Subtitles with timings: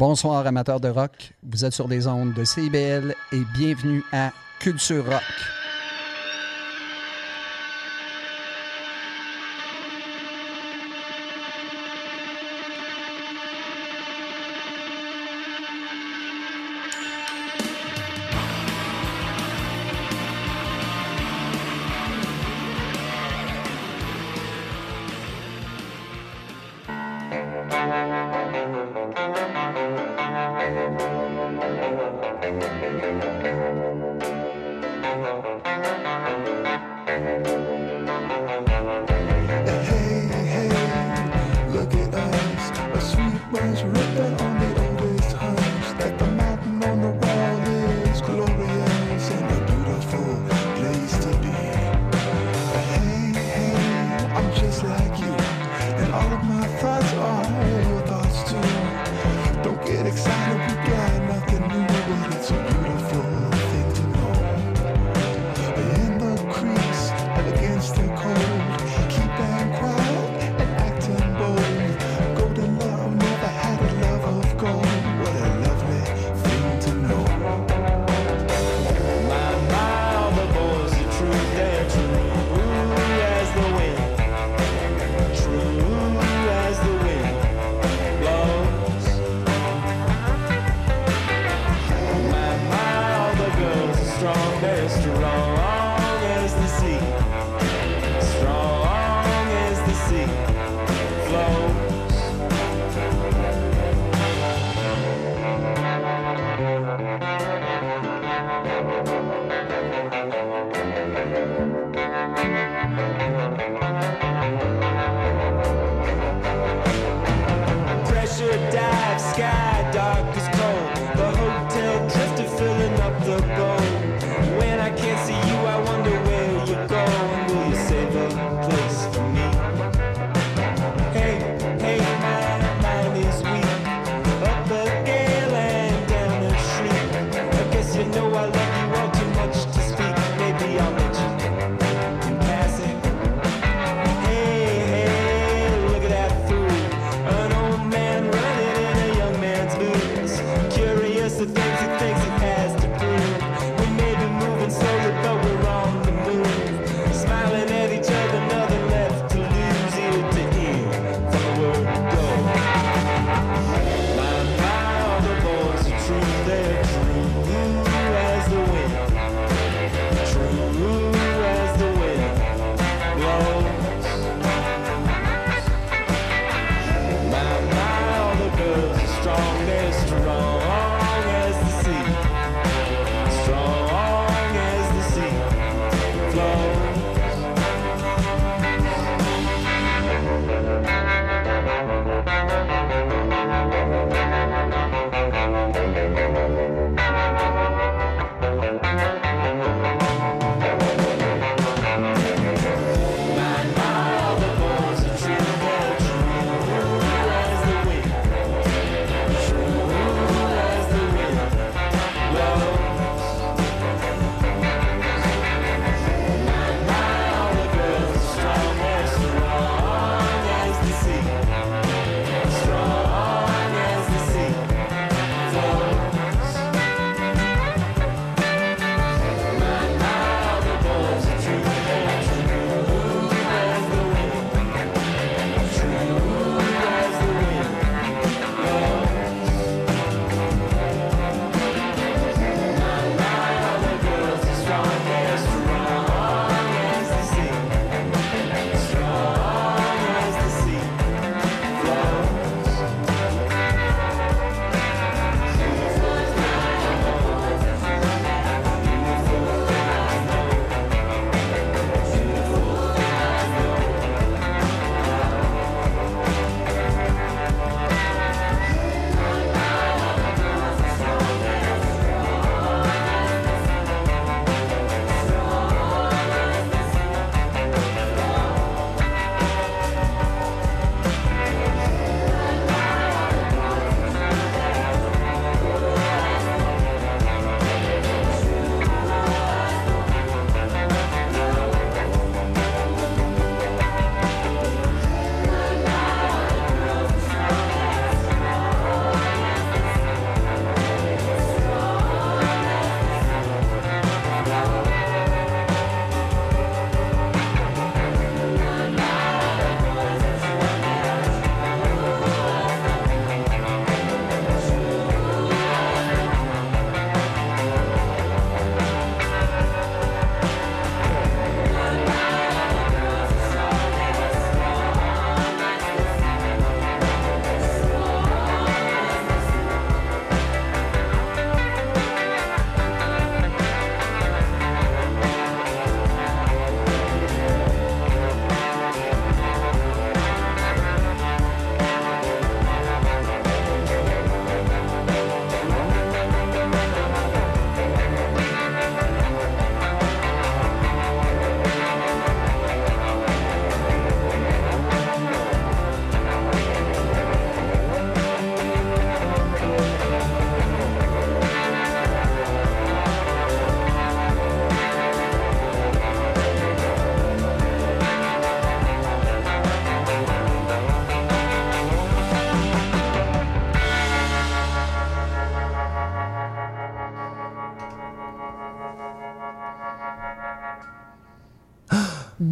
[0.00, 5.04] Bonsoir amateurs de rock, vous êtes sur des ondes de CIBL et bienvenue à Culture
[5.04, 5.59] Rock.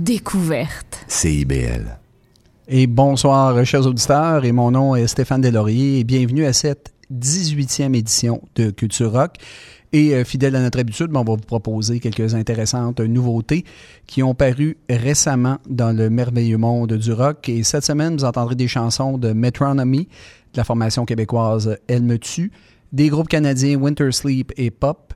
[0.09, 1.05] Découverte.
[1.07, 1.99] CIBL.
[2.67, 7.95] Et bonsoir, chers auditeurs, et mon nom est Stéphane Delaurier, et bienvenue à cette 18e
[7.95, 9.35] édition de Culture Rock.
[9.93, 13.67] Et euh, fidèle à notre habitude, ben, on va vous proposer quelques intéressantes nouveautés
[14.07, 17.47] qui ont paru récemment dans le merveilleux monde du rock.
[17.51, 20.09] Et cette semaine, vous entendrez des chansons de Metronomy,
[20.55, 22.51] de la formation québécoise Elle me tue,
[22.95, 25.13] des groupes canadiens Winter Sleep et Pop,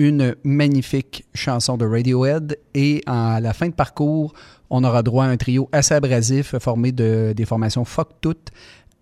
[0.00, 4.32] une magnifique chanson de Radiohead et à la fin de parcours,
[4.70, 8.34] on aura droit à un trio assez abrasif formé de, des formations Fuck Tout,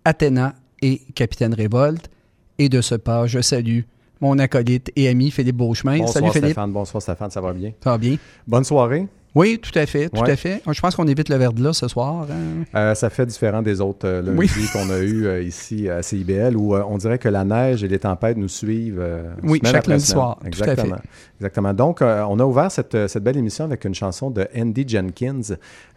[0.03, 2.09] Athéna et Capitaine Révolte.
[2.57, 3.83] Et de ce pas, je salue
[4.19, 5.99] mon acolyte et ami Philippe Beauchemin.
[5.99, 6.45] Bonsoir Salut Philippe.
[6.47, 7.71] Stéphane, bonsoir Stéphane, ça va bien?
[7.81, 8.17] Ça va bien?
[8.45, 9.07] Bonne soirée.
[9.35, 10.31] Oui, tout à fait, tout Ouais.
[10.31, 10.61] à fait.
[10.69, 12.25] Je pense qu'on évite le verre de là ce soir.
[12.31, 12.65] hein.
[12.75, 14.67] Euh, ça fait différent des autres euh, lundis Oui.
[14.73, 17.87] qu'on a eu euh, ici à CIBL où euh, on dirait que la neige et
[17.87, 20.15] les tempêtes nous suivent euh, Oui, chaque lundi semaine.
[20.15, 20.71] soir, tout à fait.
[20.71, 20.97] Exactement.
[21.39, 21.73] Exactement.
[21.73, 24.85] Donc, euh, on a ouvert cette, euh, cette belle émission avec une chanson de Andy
[24.87, 25.41] Jenkins,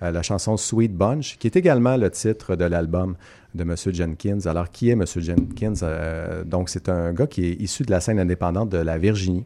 [0.02, 3.16] euh, la chanson Sweet Bunch, qui est également le titre de l'album
[3.54, 3.74] de M.
[3.92, 4.38] Jenkins.
[4.46, 5.04] Alors, qui est M.
[5.16, 5.74] Jenkins?
[5.82, 9.44] Euh, donc, c'est un gars qui est issu de la scène indépendante de la Virginie.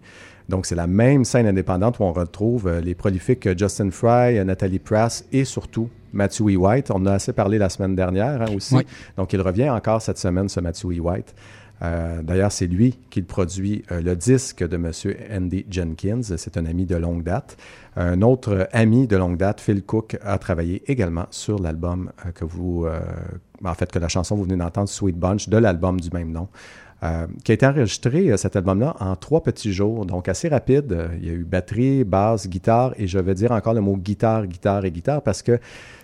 [0.48, 4.38] Donc, c'est la même scène indépendante où on retrouve euh, les prolifiques euh, Justin Fry,
[4.38, 6.56] euh, Nathalie Prass et surtout Matthew E.
[6.56, 6.90] White.
[6.90, 8.76] On en a assez parlé la semaine dernière hein, aussi.
[8.76, 8.86] Oui.
[9.16, 11.00] Donc, il revient encore cette semaine, ce Matthew E.
[11.00, 11.34] White.
[11.82, 14.92] Euh, D'ailleurs, c'est lui qui produit euh, le disque de M.
[15.30, 16.22] Andy Jenkins.
[16.22, 17.56] C'est un ami de longue date.
[17.96, 22.86] Un autre ami de longue date, Phil Cook, a travaillé également sur l'album que vous...
[22.86, 23.00] euh,
[23.64, 26.48] en fait, que la chanson vous venez d'entendre, Sweet Bunch, de l'album du même nom.
[27.06, 30.92] Euh, qui a été enregistré, euh, cet album-là, en trois petits jours, donc assez rapide.
[30.92, 33.96] Euh, il y a eu batterie, basse, guitare, et je vais dire encore le mot
[33.96, 35.58] guitare, guitare et guitare, parce que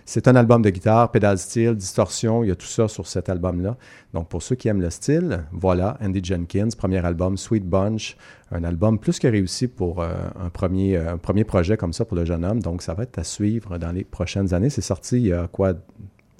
[0.05, 3.29] c'est un album de guitare, pédale style, distorsion, il y a tout ça sur cet
[3.29, 3.77] album-là.
[4.13, 8.17] Donc pour ceux qui aiment le style, voilà, Andy Jenkins, premier album, Sweet Bunch,
[8.51, 12.25] un album plus que réussi pour un, premier, un premier projet comme ça pour le
[12.25, 14.71] jeune homme, donc ça va être à suivre dans les prochaines années.
[14.71, 15.75] C'est sorti il y a quoi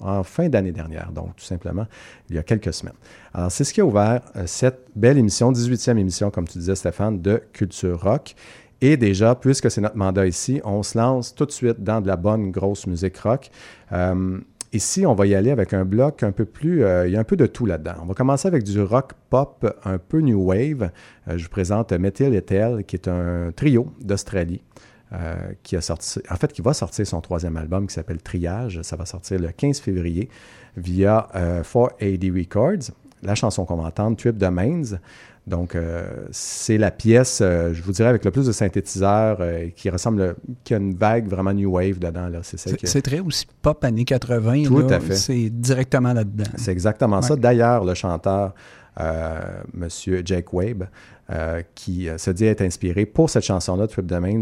[0.03, 1.87] en fin d'année dernière, donc tout simplement
[2.29, 2.95] il y a quelques semaines.
[3.33, 6.75] Alors, c'est ce qui a ouvert euh, cette belle émission, 18e émission, comme tu disais,
[6.75, 8.35] Stéphane, de Culture Rock.
[8.81, 12.07] Et déjà, puisque c'est notre mandat ici, on se lance tout de suite dans de
[12.07, 13.49] la bonne grosse musique rock.
[13.93, 14.39] Euh,
[14.73, 16.83] ici, on va y aller avec un bloc un peu plus...
[16.83, 17.93] euh, il y a un peu de tout là-dedans.
[18.01, 20.91] On va commencer avec du rock pop un peu new wave.
[21.27, 24.61] Je vous présente Metal Etel, qui est un trio d'Australie.
[25.13, 28.81] Euh, qui a sorti, en fait, qui va sortir son troisième album qui s'appelle Triage.
[28.81, 30.29] Ça va sortir le 15 février
[30.77, 32.91] via euh, 4AD Records.
[33.21, 34.81] La chanson qu'on va entendre, Trip Domains.
[35.45, 39.67] Donc, euh, c'est la pièce, euh, je vous dirais, avec le plus de synthétiseurs euh,
[39.75, 42.29] qui ressemble, qui a une vague vraiment new wave dedans.
[42.29, 42.39] Là.
[42.43, 44.63] C'est, celle C'est que- c'est très aussi pop années 80.
[44.63, 44.95] Tout là.
[44.95, 45.15] à fait.
[45.15, 46.45] C'est directement là-dedans.
[46.55, 47.35] c'est exactement ça.
[47.35, 48.53] D'ailleurs, le chanteur,
[48.99, 49.41] euh,
[49.73, 51.22] Monsieur Jake Wabe, euh,
[51.75, 54.41] qui euh, se dit être inspiré pour cette chanson-là, Trip Domains,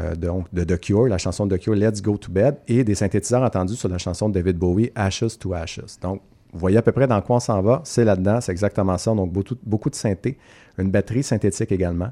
[0.00, 3.42] euh, donc de The la chanson de The Let's Go to Bed, et des synthétiseurs
[3.42, 5.98] entendus sur la chanson de David Bowie, Ashes to Ashes.
[6.00, 6.22] Donc,
[6.52, 7.80] vous voyez à peu près dans quoi on s'en va.
[7.84, 9.14] C'est là-dedans, c'est exactement ça.
[9.14, 10.38] Donc, beaucoup, de synthé,
[10.78, 12.10] une batterie synthétique également.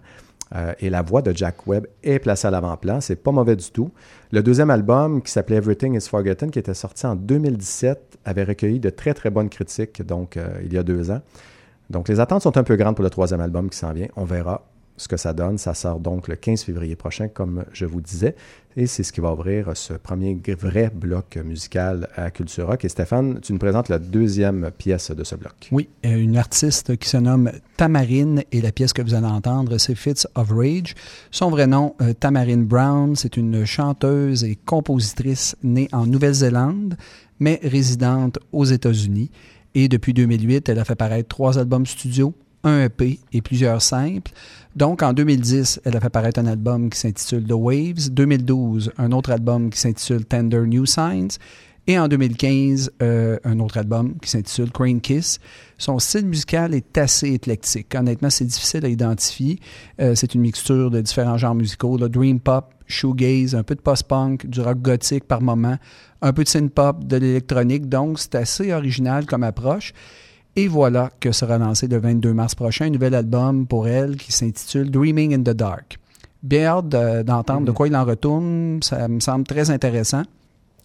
[0.54, 3.00] Euh, et la voix de Jack Webb est placée à l'avant-plan.
[3.00, 3.90] C'est pas mauvais du tout.
[4.32, 8.80] Le deuxième album, qui s'appelait Everything is Forgotten, qui était sorti en 2017, avait recueilli
[8.80, 11.20] de très, très bonnes critiques, donc euh, il y a deux ans.
[11.90, 14.08] Donc, les attentes sont un peu grandes pour le troisième album qui s'en vient.
[14.16, 14.62] On verra
[15.00, 15.58] ce que ça donne.
[15.58, 18.36] Ça sort donc le 15 février prochain, comme je vous disais.
[18.76, 22.84] Et c'est ce qui va ouvrir ce premier vrai bloc musical à Culture Rock.
[22.84, 25.68] Et Stéphane, tu nous présentes la deuxième pièce de ce bloc.
[25.72, 29.78] Oui, euh, une artiste qui se nomme Tamarine et la pièce que vous allez entendre,
[29.78, 30.94] c'est Fits of Rage.
[31.30, 36.96] Son vrai nom, euh, Tamarine Brown, c'est une chanteuse et compositrice née en Nouvelle-Zélande,
[37.40, 39.30] mais résidente aux États-Unis.
[39.74, 42.34] Et depuis 2008, elle a fait paraître trois albums studio,
[42.64, 44.32] un EP et plusieurs simples.
[44.76, 48.10] Donc, en 2010, elle a fait paraître un album qui s'intitule The Waves.
[48.10, 51.38] 2012, un autre album qui s'intitule Tender New Signs.
[51.90, 55.40] Et en 2015, euh, un autre album qui s'intitule Crane Kiss.
[55.76, 57.92] Son style musical est assez éclectique.
[57.96, 59.58] Honnêtement, c'est difficile à identifier.
[60.00, 63.80] Euh, c'est une mixture de différents genres musicaux, là, dream pop, shoegaze, un peu de
[63.80, 65.78] post-punk, du rock gothique par moment,
[66.22, 67.88] un peu de synth-pop, de l'électronique.
[67.88, 69.92] Donc, c'est assez original comme approche.
[70.54, 74.30] Et voilà que sera lancé le 22 mars prochain un nouvel album pour elle qui
[74.30, 75.98] s'intitule Dreaming in the Dark.
[76.40, 78.78] Bien hâte de- d'entendre de quoi il en retourne.
[78.80, 80.22] Ça me semble très intéressant.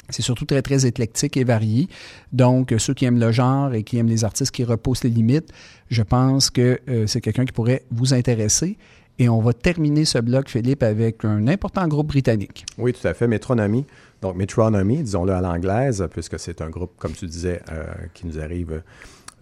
[0.10, 1.88] C'est surtout très, très éclectique et varié.
[2.32, 5.10] Donc, euh, ceux qui aiment le genre et qui aiment les artistes qui repoussent les
[5.10, 5.52] limites,
[5.90, 8.78] je pense que euh, c'est quelqu'un qui pourrait vous intéresser.
[9.18, 12.66] Et on va terminer ce bloc, Philippe, avec un important groupe britannique.
[12.78, 13.28] Oui, tout à fait.
[13.28, 13.86] Metronomy.
[14.22, 18.40] Donc, Metronomy, disons-le à l'anglaise, puisque c'est un groupe, comme tu disais, euh, qui nous
[18.40, 18.82] arrive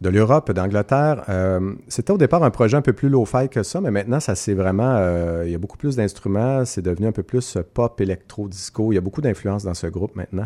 [0.04, 1.24] de l'Europe, d'Angleterre.
[1.30, 4.36] Euh, c'était au départ un projet un peu plus low-fi que ça, mais maintenant, ça
[4.36, 4.96] c'est vraiment.
[4.98, 8.92] Euh, il y a beaucoup plus d'instruments, c'est devenu un peu plus pop, électro, disco.
[8.92, 10.46] Il y a beaucoup d'influence dans ce groupe maintenant.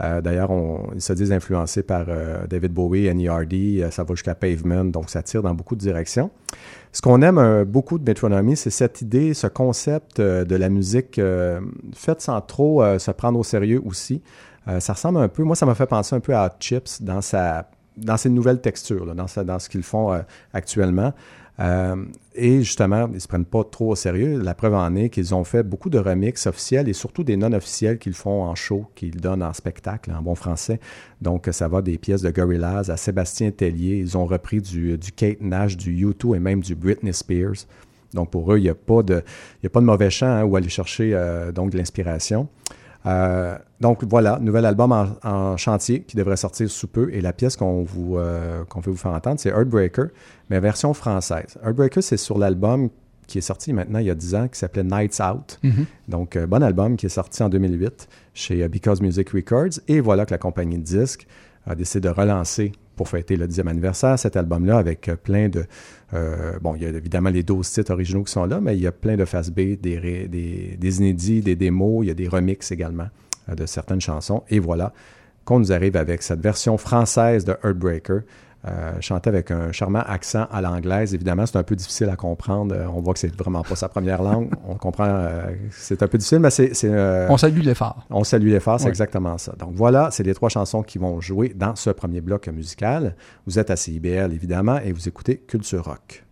[0.00, 0.50] Euh, d'ailleurs,
[0.94, 2.06] ils se disent influencés par
[2.50, 6.30] David Bowie, NERD, ça va jusqu'à Pavement, donc ça tire dans beaucoup de directions.
[6.92, 11.20] Ce qu'on aime beaucoup de Metronomy, c'est cette idée, ce concept de la musique
[11.94, 14.22] faite sans trop se prendre au sérieux aussi.
[14.80, 17.68] ça ressemble un peu, moi ça m'a fait penser un peu à Chips dans sa
[17.96, 19.26] dans ces nouvelles textures, dans,
[19.58, 20.20] ce qu'ils font euh,
[20.52, 21.12] actuellement.
[21.58, 24.40] Euh, et justement, ils ne se prennent pas trop au sérieux.
[24.42, 27.98] La preuve en est qu'ils ont fait beaucoup de remixes officiels et surtout des non-officiels
[27.98, 30.80] qu'ils font en show, qu'ils donnent en spectacle, en bon français.
[31.22, 33.96] Donc, ça va des pièces de Gorillaz à Sébastien Tellier.
[33.96, 37.66] Ils ont repris du, Kate Nash, du U2 et même du Britney Spears.
[38.12, 39.22] Donc, pour eux, il n'y a, pas de,
[39.80, 42.48] mauvais chant hein, où aller chercher euh, donc de l'inspiration.
[43.06, 47.12] Euh, donc voilà, nouvel album en, chantier qui devrait sortir sous peu.
[47.12, 50.08] Et la pièce qu'on vous, euh, qu'on veut vous faire entendre, c'est Heartbreaker,
[50.50, 51.56] mais version française.
[51.64, 52.88] Heartbreaker, c'est sur l'album
[53.26, 55.58] qui est sorti maintenant il y a 10 ans, qui s'appelait Nights Out.
[55.62, 55.84] Mm-hmm.
[56.08, 59.80] Donc, euh, bon album qui est sorti en 2008 chez Because Music Records.
[59.88, 61.26] Et voilà que la compagnie de disques
[61.66, 65.66] a décidé de relancer pour fêter le 10e anniversaire cet album-là avec plein de,
[66.14, 68.82] euh, bon, il y a évidemment les 12 titres originaux qui sont là, mais il
[68.82, 72.70] y a plein de face B, des, inédits, des démos, il y a des remixes
[72.70, 73.08] également
[73.48, 74.44] euh, de certaines chansons.
[74.48, 74.92] Et voilà
[75.44, 78.22] qu'on nous arrive avec cette version française de Heartbreaker.
[78.66, 81.14] Euh, chanté avec un charmant accent à l'anglaise.
[81.14, 82.74] Évidemment, c'est un peu difficile à comprendre.
[82.74, 84.50] Euh, on voit que c'est vraiment pas sa première langue.
[84.68, 85.28] On comprend
[85.70, 86.72] c'est un peu difficile, mais c'est...
[87.28, 88.04] on salue l'effort.
[88.10, 89.52] On salue l'effort, c'est exactement ça.
[89.58, 93.14] Donc voilà, c'est les trois chansons qui vont jouer dans ce premier bloc musical.
[93.46, 96.25] Vous êtes à CIBL, évidemment, et vous écoutez Culture Rock.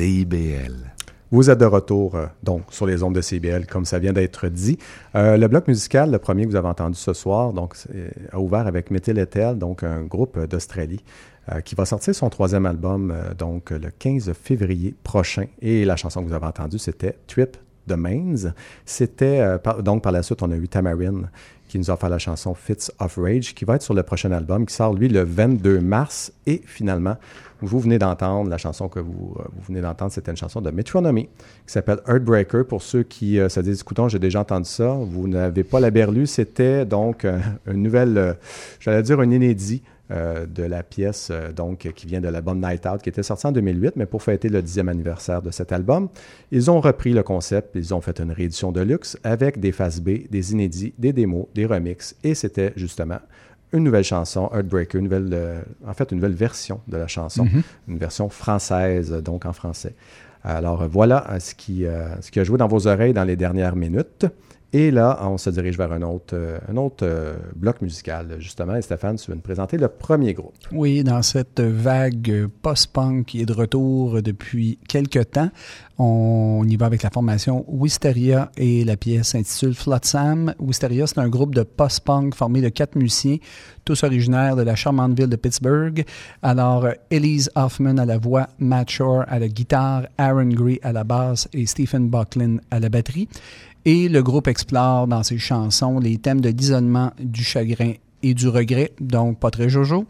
[0.00, 0.72] CIBL.
[1.30, 4.48] Vous êtes de retour euh, donc sur les ondes de CBL, comme ça vient d'être
[4.48, 4.78] dit.
[5.14, 8.40] Euh, le bloc musical, le premier que vous avez entendu ce soir, donc c'est- a
[8.40, 11.04] ouvert avec Metal Etel, donc un groupe d'Australie
[11.52, 15.44] euh, qui va sortir son troisième album euh, donc le 15 février prochain.
[15.60, 18.52] Et la chanson que vous avez entendue, c'était Trip the Mains.
[18.86, 21.28] C'était euh, donc par la suite, on a eu Tamarine
[21.70, 24.32] qui nous a fait la chanson Fits of Rage, qui va être sur le prochain
[24.32, 26.32] album, qui sort lui le 22 mars.
[26.44, 27.16] Et finalement,
[27.60, 30.70] vous venez d'entendre la chanson que vous, euh, vous venez d'entendre, c'était une chanson de
[30.72, 32.66] Metronomy qui s'appelle Heartbreaker.
[32.66, 35.92] Pour ceux qui euh, se disent, écoutons, j'ai déjà entendu ça, vous n'avez pas la
[35.92, 38.36] berlue, c'était donc euh, une nouvelle,
[38.80, 42.84] j'allais dire un inédit euh, de la pièce euh, donc qui vient de l'album Night
[42.84, 46.08] Out qui était sorti en 2008, mais pour fêter le dixième anniversaire de cet album,
[46.50, 50.00] ils ont repris le concept, ils ont fait une réédition de luxe avec des faces
[50.00, 53.20] B, des inédits, des démos, des remixes, et c'était justement
[53.72, 57.46] une nouvelle chanson, Heartbreaker, une nouvelle, euh, en fait une nouvelle version de la chanson,
[57.86, 59.94] une version française, donc en français.
[60.42, 61.84] Alors voilà ce qui,
[62.20, 64.26] ce qui a joué dans vos oreilles dans les dernières minutes.
[64.72, 66.58] Et là, on se dirige vers un autre, euh,
[67.02, 68.76] euh, bloc musical, justement.
[68.76, 70.54] Et Stéphane, tu veux nous présenter le premier groupe.
[70.70, 75.50] Oui, dans cette vague post-punk qui est de retour depuis quelques temps,
[75.98, 80.54] on y va avec la formation Wisteria et la pièce s'intitule Flotsam.
[80.58, 83.36] Wisteria, c'est un groupe de post-punk formé de quatre musiciens,
[83.84, 86.04] tous originaires de la charmante ville de Pittsburgh.
[86.42, 91.04] Alors, Elise Hoffman à la voix, Matt Shore à la guitare, Aaron Gray à la
[91.04, 93.28] basse et Stephen Bucklin à la batterie.
[93.84, 98.48] Et le groupe explore dans ses chansons les thèmes de l'isolement, du chagrin et du
[98.48, 100.06] regret, donc pas très jojo.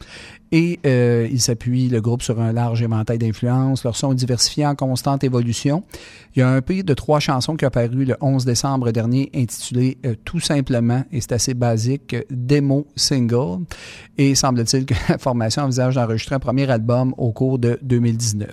[0.52, 3.84] Et euh, il s'appuie, le groupe, sur un large éventail d'influences.
[3.84, 5.84] Leur son est diversifié en constante évolution.
[6.34, 9.30] Il y a un pays de trois chansons qui a paru le 11 décembre dernier,
[9.34, 13.64] intitulé euh, tout simplement, et c'est assez basique, euh, démo single.
[14.18, 18.48] Et semble-t-il que la formation envisage d'enregistrer un premier album au cours de 2019.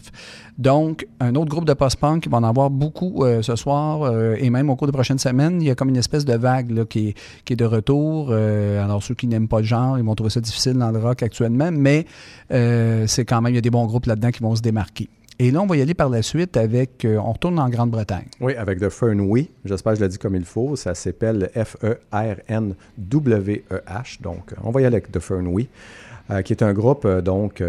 [0.58, 4.36] Donc, un autre groupe de post-punk, il va en avoir beaucoup euh, ce soir euh,
[4.40, 5.62] et même au cours des prochaines semaines.
[5.62, 8.32] Il y a comme une espèce de vague là, qui, est, qui de retour.
[8.32, 11.22] Alors, ceux qui n'aiment pas le genre, ils vont trouver ça difficile dans le rock
[11.22, 11.87] actuellement, mais
[12.52, 15.10] euh, c'est quand même, il y a des bons groupes là-dedans qui vont se démarquer.
[15.40, 18.26] Et là, on va y aller par la suite avec, euh, on retourne en Grande-Bretagne.
[18.42, 19.50] Oui, avec The Fernweh.
[19.66, 20.76] J'espère que je l'ai dit comme il faut.
[20.76, 21.52] Ça s'appelle
[22.98, 24.22] F-E-R-N-W-E-H.
[24.22, 25.68] Donc, on va y aller avec The Fernweh,
[26.32, 27.62] euh, qui est un groupe euh, donc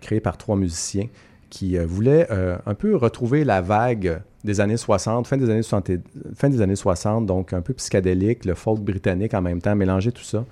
[0.00, 1.06] créé par trois musiciens
[1.50, 2.26] qui voulaient
[2.64, 6.00] un peu retrouver la vague des années 60, fin des années 60, et-
[6.34, 10.12] fin des années 60, donc un peu psychédélique, le folk britannique en même temps, mélanger
[10.12, 10.46] tout ça.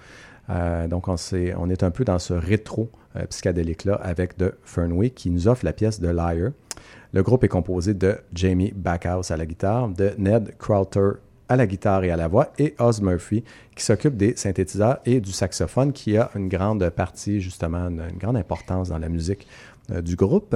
[0.91, 1.17] Donc, on
[1.71, 5.73] est un peu dans ce rétro euh, psychédélique-là avec The Fernweh qui nous offre la
[5.73, 6.53] pièce de Liar.
[7.13, 11.15] Le groupe est composé de Jamie Backhouse à la guitare, de Ned Crowther
[11.49, 13.43] à la guitare et à la voix, et Oz Murphy
[13.75, 18.19] qui s'occupe des synthétiseurs et du saxophone, qui a une grande partie, justement, une, une
[18.19, 19.49] grande importance dans la musique
[19.91, 20.55] euh, du groupe.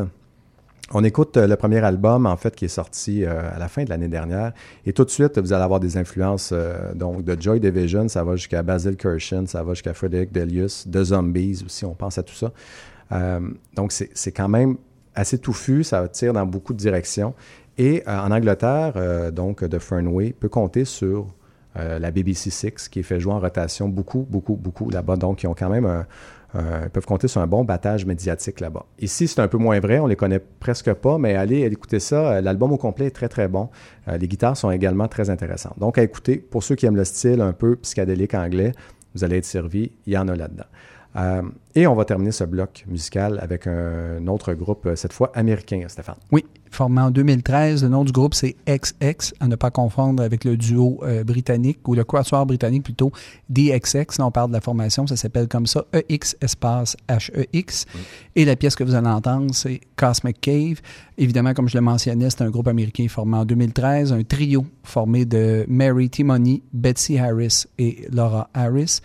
[0.92, 3.84] On écoute euh, le premier album, en fait, qui est sorti euh, à la fin
[3.84, 4.52] de l'année dernière.
[4.84, 8.22] Et tout de suite, vous allez avoir des influences euh, donc de Joy Division, ça
[8.22, 12.22] va jusqu'à Basil Kirshen, ça va jusqu'à Frederick Delius, de Zombies aussi, on pense à
[12.22, 12.52] tout ça.
[13.76, 14.76] Donc, c'est quand même
[15.14, 17.32] assez touffu, ça tire dans beaucoup de directions.
[17.78, 21.28] Et en Angleterre, donc, The Fernway peut compter sur
[21.76, 25.16] la BBC Six, qui est fait jouer en rotation beaucoup, beaucoup, beaucoup là-bas.
[25.16, 26.06] Donc, ils ont quand même un,
[26.54, 28.86] un- ils peuvent compter sur un bon battage médiatique là-bas.
[29.00, 32.34] Ici, c'est un peu moins vrai, on les connaît presque pas, mais allez écouter ça.
[32.34, 33.68] Euh, L'album au complet est très, très bon.
[34.08, 35.78] Euh, les guitares sont également très intéressantes.
[35.78, 38.72] Donc, à écouter, pour ceux qui aiment le style un peu psychédélique anglais,
[39.14, 40.64] vous allez être servi, il y en a là-dedans.
[41.16, 41.42] Euh,
[41.76, 45.82] et on va terminer ce bloc musical avec un autre groupe, euh, cette fois américain,
[45.88, 46.16] Stéphane.
[46.32, 47.84] Oui, formé en 2013.
[47.84, 51.86] Le nom du groupe, c'est XX, à ne pas confondre avec le duo euh, britannique
[51.86, 53.12] ou le quatuor britannique plutôt,
[53.48, 54.18] DXX.
[54.18, 57.86] Là, on parle de la formation, ça s'appelle comme ça, EX espace HEX.
[58.34, 60.80] Et la pièce que vous allez entendre, c'est Cosmic Cave.
[61.16, 65.24] Évidemment, comme je le mentionnais, c'est un groupe américain formé en 2013, un trio formé
[65.24, 69.00] de Mary Timony, Betsy Harris et Laura Harris.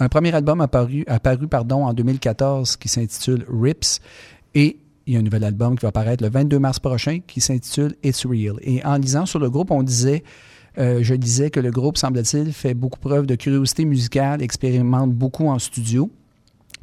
[0.00, 4.00] Un premier album apparu, apparu pardon, en 2014 qui s'intitule Rips.
[4.54, 7.40] Et il y a un nouvel album qui va apparaître le 22 mars prochain qui
[7.40, 8.56] s'intitule It's Real.
[8.62, 10.22] Et en lisant sur le groupe, on disait,
[10.78, 15.48] euh, je disais que le groupe, semble-t-il, fait beaucoup preuve de curiosité musicale, expérimente beaucoup
[15.48, 16.10] en studio.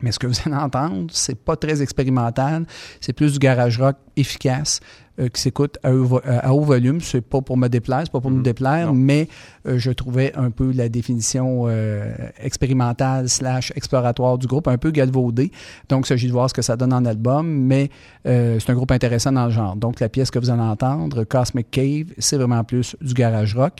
[0.01, 2.65] Mais ce que vous allez entendre, c'est pas très expérimental.
[3.01, 4.79] C'est plus du garage rock efficace
[5.19, 6.99] euh, qui s'écoute à, haut vo- à haut volume.
[7.01, 8.93] C'est pas pour me déplaire, c'est pas pour nous déplaire, non.
[8.93, 9.27] mais
[9.67, 14.91] euh, je trouvais un peu la définition euh, expérimentale slash exploratoire du groupe un peu
[14.91, 15.51] galvaudée.
[15.89, 17.89] Donc, il s'agit de voir ce que ça donne en album, mais
[18.27, 19.75] euh, c'est un groupe intéressant dans le genre.
[19.75, 23.73] Donc, la pièce que vous allez entendre, Cosmic Cave, c'est vraiment plus du garage rock.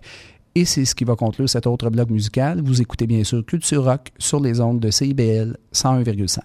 [0.58, 2.62] Et c'est ce qui va conclure cet autre bloc musical.
[2.62, 6.40] Vous écoutez bien sûr Culture Rock sur les ondes de CIBL 101,5.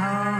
[0.00, 0.39] home.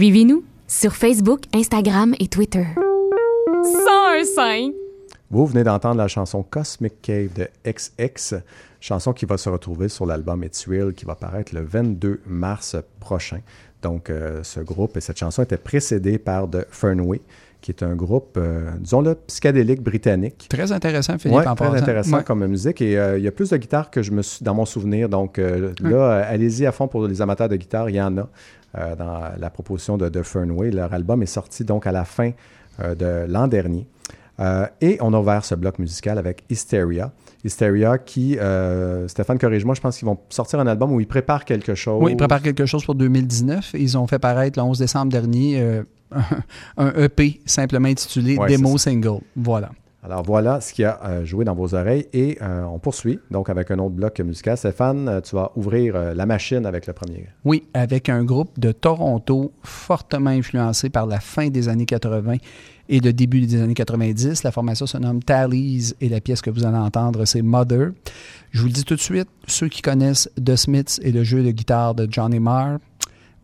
[0.00, 2.64] Suivez-nous sur Facebook, Instagram et Twitter.
[3.62, 4.72] 101.5
[5.30, 8.36] Vous venez d'entendre la chanson Cosmic Cave de XX,
[8.80, 12.76] chanson qui va se retrouver sur l'album It's Real qui va paraître le 22 mars
[12.98, 13.40] prochain.
[13.82, 17.20] Donc, euh, ce groupe et cette chanson était précédée par The Fernway,
[17.60, 20.46] qui est un groupe, euh, disons-le, psychédélique britannique.
[20.48, 21.76] Très intéressant, Philippe, Ouais, en très passant.
[21.82, 22.24] intéressant Ouais.
[22.24, 22.80] comme musique.
[22.82, 25.08] Et euh, il y a plus de guitares que je me suis dans mon souvenir.
[25.08, 27.90] Donc euh, là, allez-y à fond pour les amateurs de guitare.
[27.90, 28.28] Il y en a
[28.96, 30.70] dans la proposition de, de Fernway.
[30.70, 32.30] Leur album est sorti donc à la fin
[32.78, 33.86] de l'an dernier.
[34.80, 37.10] Et on a ouvert ce bloc musical avec Hysteria.
[37.44, 41.44] Hysteria qui, euh, Stéphane, corrige-moi, je pense qu'ils vont sortir un album où ils préparent
[41.44, 42.02] quelque chose.
[42.02, 43.74] Oui, ils préparent quelque chose pour 2019.
[43.78, 45.82] Ils ont fait paraître le 11 décembre dernier euh,
[46.76, 49.20] un EP simplement intitulé Ouais, Demo Single.
[49.36, 49.70] Voilà.
[50.02, 53.70] Alors voilà ce qui a joué dans vos oreilles et euh, on poursuit donc avec
[53.70, 54.56] un autre bloc musical.
[54.56, 57.28] Stéphane, euh, tu vas ouvrir euh, la machine avec le premier.
[57.44, 62.36] Oui, avec un groupe de Toronto fortement influencé par la fin des années 80
[62.88, 64.42] et le début des années 90.
[64.42, 67.90] La formation se nomme Tallies et la pièce que vous allez entendre, c'est Mother.
[68.52, 71.42] Je vous le dis tout de suite, ceux qui connaissent The Smiths et le jeu
[71.42, 72.78] de guitare de Johnny Marr,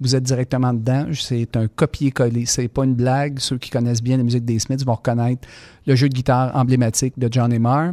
[0.00, 1.06] vous êtes directement dedans.
[1.12, 2.46] C'est un copier-coller.
[2.46, 3.38] C'est pas une blague.
[3.38, 5.48] Ceux qui connaissent bien la musique des Smiths vont reconnaître
[5.86, 7.92] le jeu de guitare emblématique de Johnny Marr.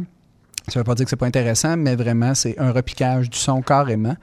[0.68, 3.36] Ça ne veut pas dire que c'est pas intéressant, mais vraiment, c'est un repiquage du
[3.36, 4.16] son carrément.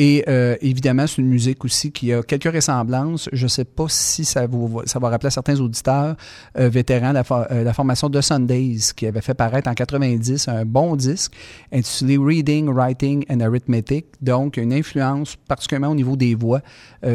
[0.00, 3.28] Et euh, évidemment, c'est une musique aussi qui a quelques ressemblances.
[3.32, 6.14] Je ne sais pas si ça, va rappeler à certains auditeurs
[6.56, 10.64] euh, vétérans la, euh, la formation de Sundays, qui avait fait paraître en 90 un
[10.64, 11.32] bon disque
[11.72, 14.06] intitulé Reading, Writing and Arithmetic.
[14.22, 16.60] Donc, une influence particulièrement au niveau des voix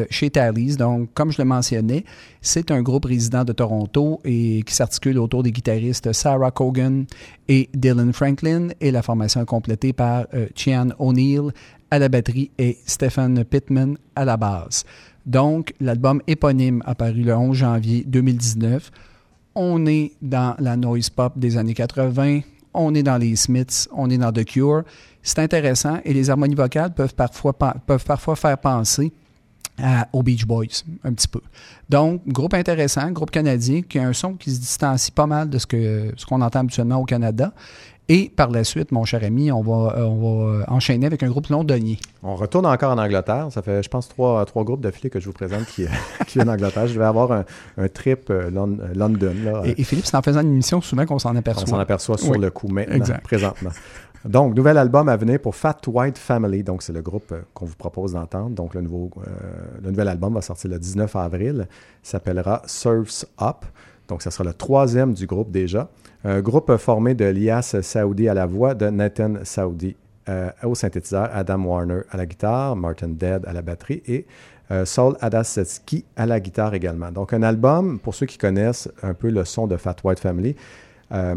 [0.09, 0.75] chez Tallis.
[0.75, 2.03] Donc, comme je le mentionnais,
[2.41, 7.05] c'est un groupe résident de Toronto et qui s'articule autour des guitaristes Sarah Cogan
[7.47, 8.69] et Dylan Franklin.
[8.81, 10.47] Et la formation est complétée par euh,
[10.99, 11.51] O'Neill
[11.93, 14.83] à la batterie et Stephen Pittman à la basse.
[15.27, 18.89] Donc, l'album éponyme apparu le 11 janvier 2019.
[19.53, 22.39] On est dans la noise pop des années 80,
[22.73, 24.81] on est dans les Smiths, on est dans The Cure.
[25.21, 27.55] C'est intéressant et les harmonies vocales peuvent parfois,
[28.35, 29.13] faire penser
[30.11, 31.41] aux Beach Boys, un petit peu.
[31.89, 35.59] Donc, groupe intéressant, groupe canadien, qui a un son qui se distancie pas mal de
[35.59, 37.53] ce que ce qu'on entend habituellement au Canada.
[38.09, 41.23] Et par la suite, mon cher ami, on va, euh, on va euh, enchaîner avec
[41.23, 41.95] un groupe londonien.
[42.21, 43.47] On retourne encore en Angleterre.
[43.49, 45.85] Ça fait, je pense, trois, trois groupes d'affilée que je vous présente qui,
[46.27, 46.87] qui viennent d'Angleterre.
[46.87, 47.45] Je vais avoir un,
[47.77, 49.33] un trip euh, Lon- London.
[49.45, 51.65] Là, Et, et Philippe, c'est en faisant une émission souvent qu'on s'en on aperçoit.
[51.65, 52.39] s'en aperçoit sur Oui.
[52.39, 53.23] le coup maintenant, Exact.
[53.23, 53.69] présentement.
[54.25, 56.63] Donc, nouvel album à venir pour Fat White Family.
[56.63, 58.49] Donc, c'est le groupe qu'on vous propose d'entendre.
[58.51, 59.29] Donc, le, nouveau, euh,
[59.81, 61.67] le nouvel album va sortir le 19 avril.
[62.03, 63.65] Il s'appellera Surfs Up.
[64.09, 65.89] Donc, ça sera le troisième du groupe déjà.
[66.25, 69.97] Un groupe formé de Lias Saoudi à la voix, de Nathan Saoudi
[70.29, 74.25] euh, au synthétiseur, Adam Warner à la guitare, Martin Dead à la batterie et
[74.71, 77.11] euh, Saul Adasetsky à la guitare également.
[77.11, 80.55] Donc, un album, pour ceux qui connaissent un peu le son de Fat White Family,
[81.11, 81.35] euh,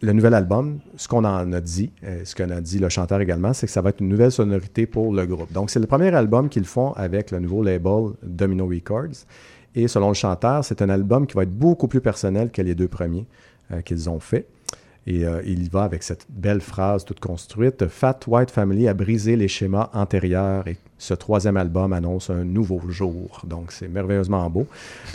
[0.00, 1.90] le nouvel album, ce qu'on en a dit,
[2.24, 4.86] ce qu'en a dit le chanteur également, c'est que ça va être une nouvelle sonorité
[4.86, 5.52] pour le groupe.
[5.52, 9.26] Donc, c'est le premier album qu'ils font avec le nouveau label Domino Records.
[9.74, 12.74] Et selon le chanteur, c'est un album qui va être beaucoup plus personnel que les
[12.74, 13.26] deux premiers
[13.84, 14.46] qu'ils ont faits.
[15.06, 17.88] Et euh, il y va avec cette belle phrase toute construite.
[17.88, 22.80] Fat White Family a brisé les schémas antérieurs et ce troisième album annonce un nouveau
[22.90, 23.42] jour.
[23.46, 24.66] Donc, c'est merveilleusement beau.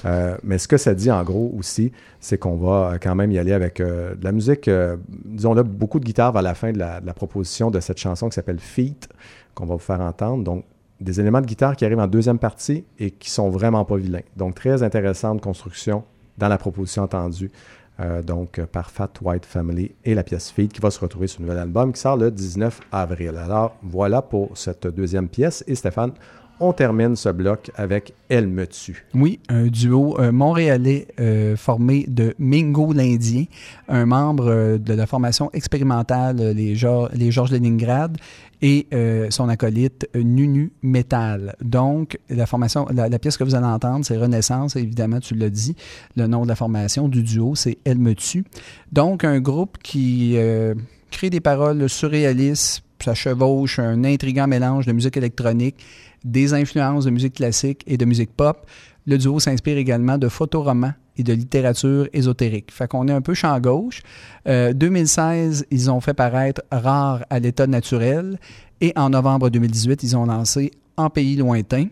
[0.05, 3.31] Euh, mais ce que ça dit en gros aussi, c'est qu'on va euh, quand même
[3.31, 6.71] y aller avec euh, de la musique, euh, disons-le, beaucoup de guitare vers la fin
[6.71, 9.07] de la, de la proposition de cette chanson qui s'appelle Feet,
[9.53, 10.43] qu'on va vous faire entendre.
[10.43, 10.65] Donc,
[10.99, 14.21] des éléments de guitare qui arrivent en deuxième partie et qui sont vraiment pas vilains.
[14.35, 16.03] Donc, très intéressante construction
[16.37, 17.51] dans la proposition entendue.
[17.99, 21.27] Euh, donc, euh, par Fat White Family et la pièce Feed qui va se retrouver
[21.27, 23.37] sur le nouvel album qui sort le 19 avril.
[23.37, 25.63] Alors, voilà pour cette deuxième pièce.
[25.67, 26.11] Et Stéphane,
[26.59, 29.05] on termine ce bloc avec Elle me tue.
[29.13, 31.07] Oui, un duo euh, montréalais
[31.55, 33.45] formé de Mingo l'Indien,
[33.87, 38.17] un membre de la formation expérimentale les Georges Leningrad
[38.65, 41.55] et euh, son acolyte Nunu Metal.
[41.61, 45.51] Donc, la formation, la, la pièce que vous allez entendre, c'est Renaissance, évidemment, tu l'as
[45.51, 45.75] dit.
[46.15, 48.43] Le nom de la formation du duo, c'est Elle me tue.
[48.91, 50.73] Donc, un groupe qui euh,
[51.11, 55.75] crée des paroles surréalistes, ça chevauche un intrigant mélange de musique électronique,
[56.23, 58.65] des influences de musique classique et de musique pop.
[59.05, 62.71] Le duo s'inspire également de photoromans et de littérature ésotérique.
[62.71, 64.01] Fait qu'on est un peu champ gauche.
[64.47, 68.37] Euh, 2016, ils ont fait paraître Rare à l'état naturel
[68.81, 71.87] et en novembre 2018, ils ont lancé En pays lointain.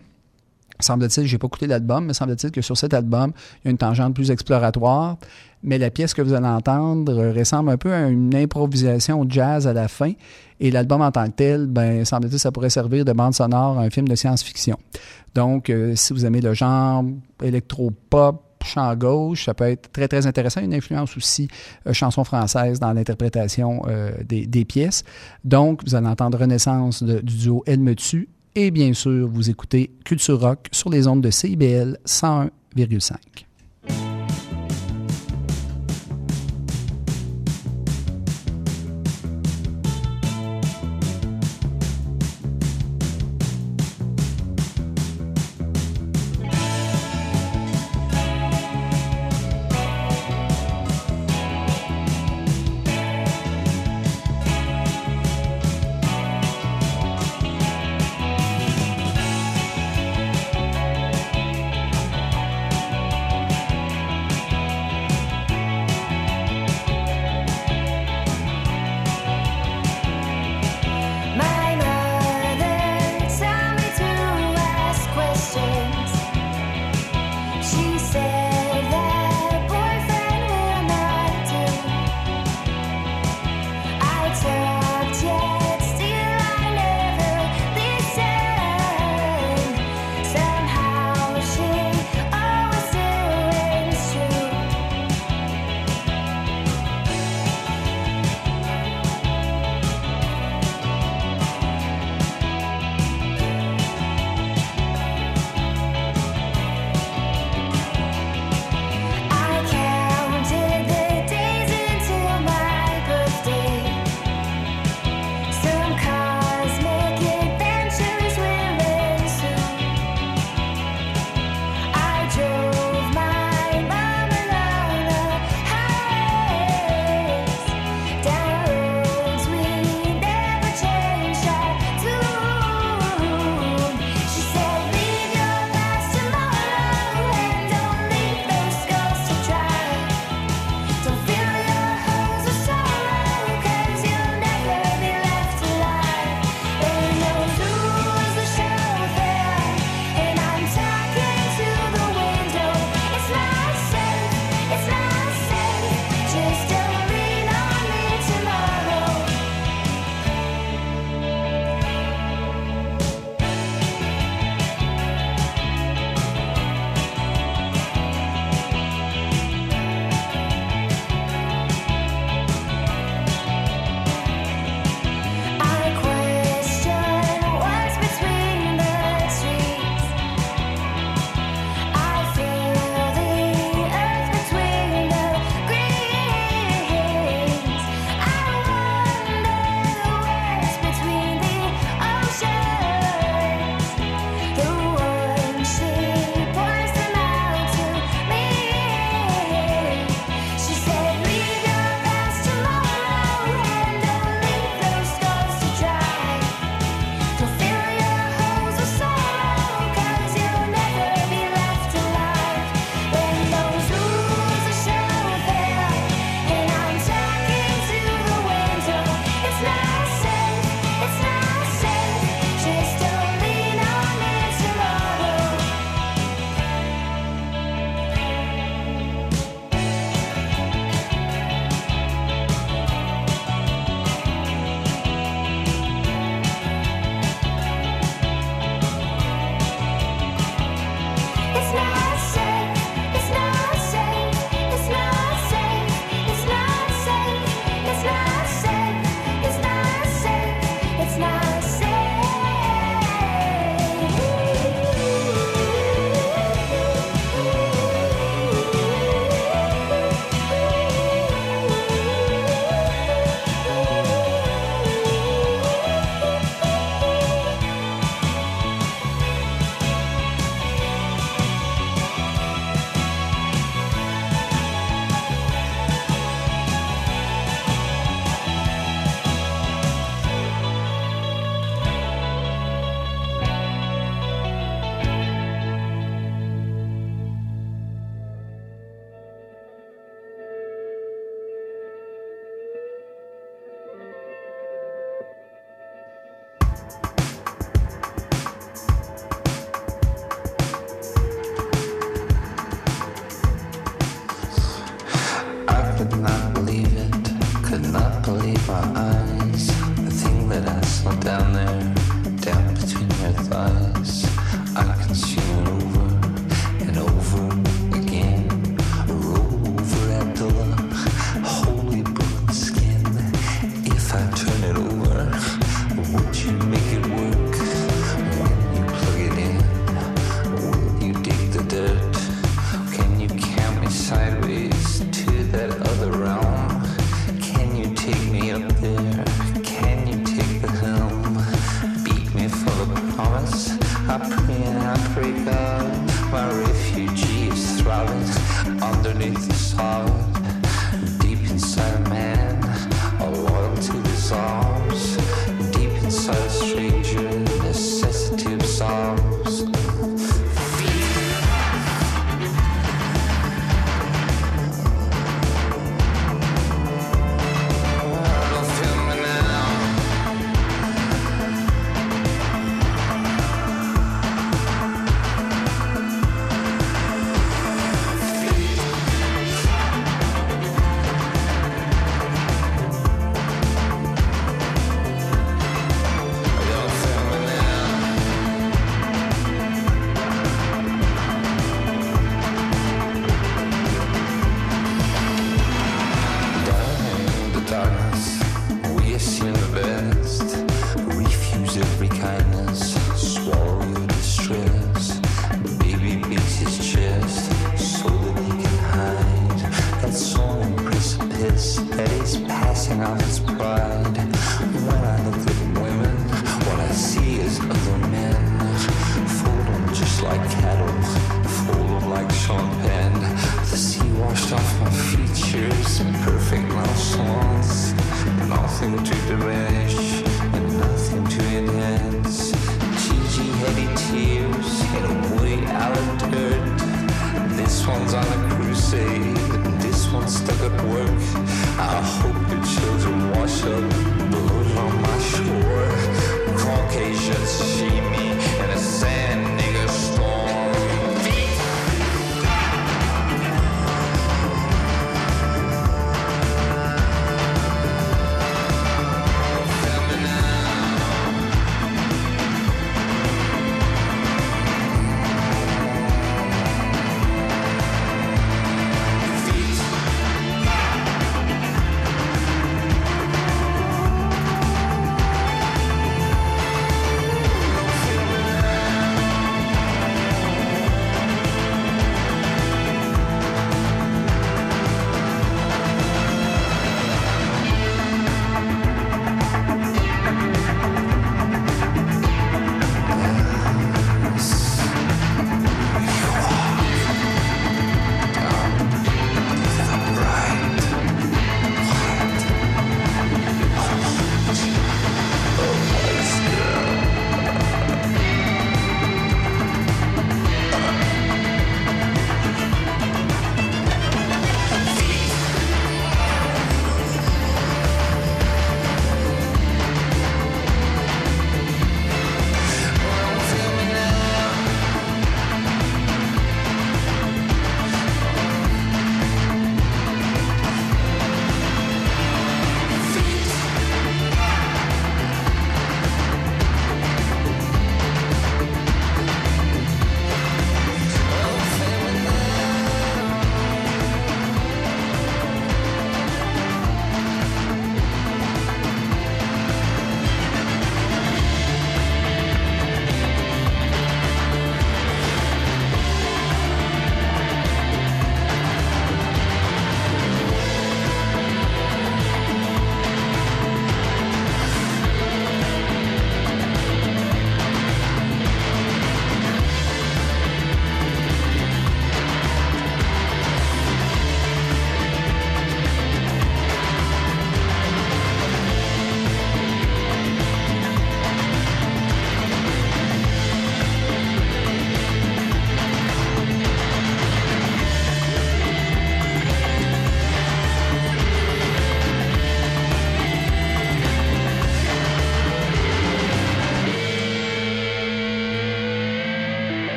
[0.79, 3.31] Semble-t-il, j'ai pas écouté l'album, mais semble-t-il que sur cet album,
[3.63, 5.17] il y a une tangente plus exploratoire.
[5.61, 9.65] Mais la pièce que vous allez entendre euh, ressemble un peu à une improvisation jazz
[9.65, 10.11] à la fin.
[10.59, 13.83] Et l'album en tant que tel, ben, semble-t-il, ça pourrait servir de bande sonore à
[13.83, 14.77] un film de science-fiction.
[15.35, 17.03] Donc, euh, si vous aimez le genre
[17.41, 20.61] électro-pop, chant gauche, ça peut être très, très intéressant.
[20.61, 21.47] Une influence aussi
[21.87, 25.03] euh, chanson française dans l'interprétation euh, des, pièces.
[25.43, 28.29] Donc, vous allez entendre Renaissance du duo Elle me tue.
[28.55, 33.13] Et bien sûr, vous écoutez Culture Rock sur les ondes de CIBL 101,5.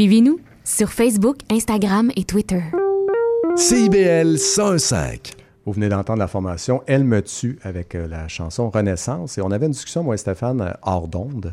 [0.00, 2.62] Suivez-nous sur Facebook, Instagram et Twitter.
[3.54, 5.34] CIBL 105.
[5.66, 9.36] Vous venez d'entendre la formation Elle me tue avec euh, la chanson Renaissance.
[9.36, 11.52] Et on avait une discussion, moi et Stéphane, euh, hors d'onde,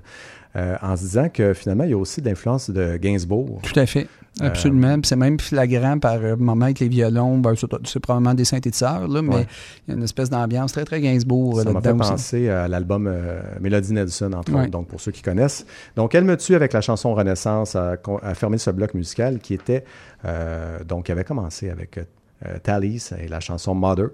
[0.58, 3.60] euh, en se disant que finalement, il y a aussi de l'influence de Gainsbourg.
[3.64, 4.08] Tout à fait.
[4.40, 5.00] Absolument.
[5.02, 7.40] Puis c'est même flagrant par euh, moment avec les violons.
[7.40, 7.56] Ben,
[7.86, 9.48] c'est, probablement des synthétiseurs, là, mais Ouais.
[9.88, 12.10] il y a une espèce d'ambiance très, très Gainsbourg euh, Ça m'a fait aussi.
[12.12, 14.62] penser à l'album euh, Mélodie Nelson, entre Ouais.
[14.62, 15.66] autres, donc pour ceux qui connaissent.
[15.96, 19.56] Donc, Elle me tue avec la chanson Renaissance a, a fermé ce bloc musical qui
[19.56, 19.84] était,
[20.26, 24.10] euh, donc, qui avait commencé avec euh, Thalys et la chanson Mother,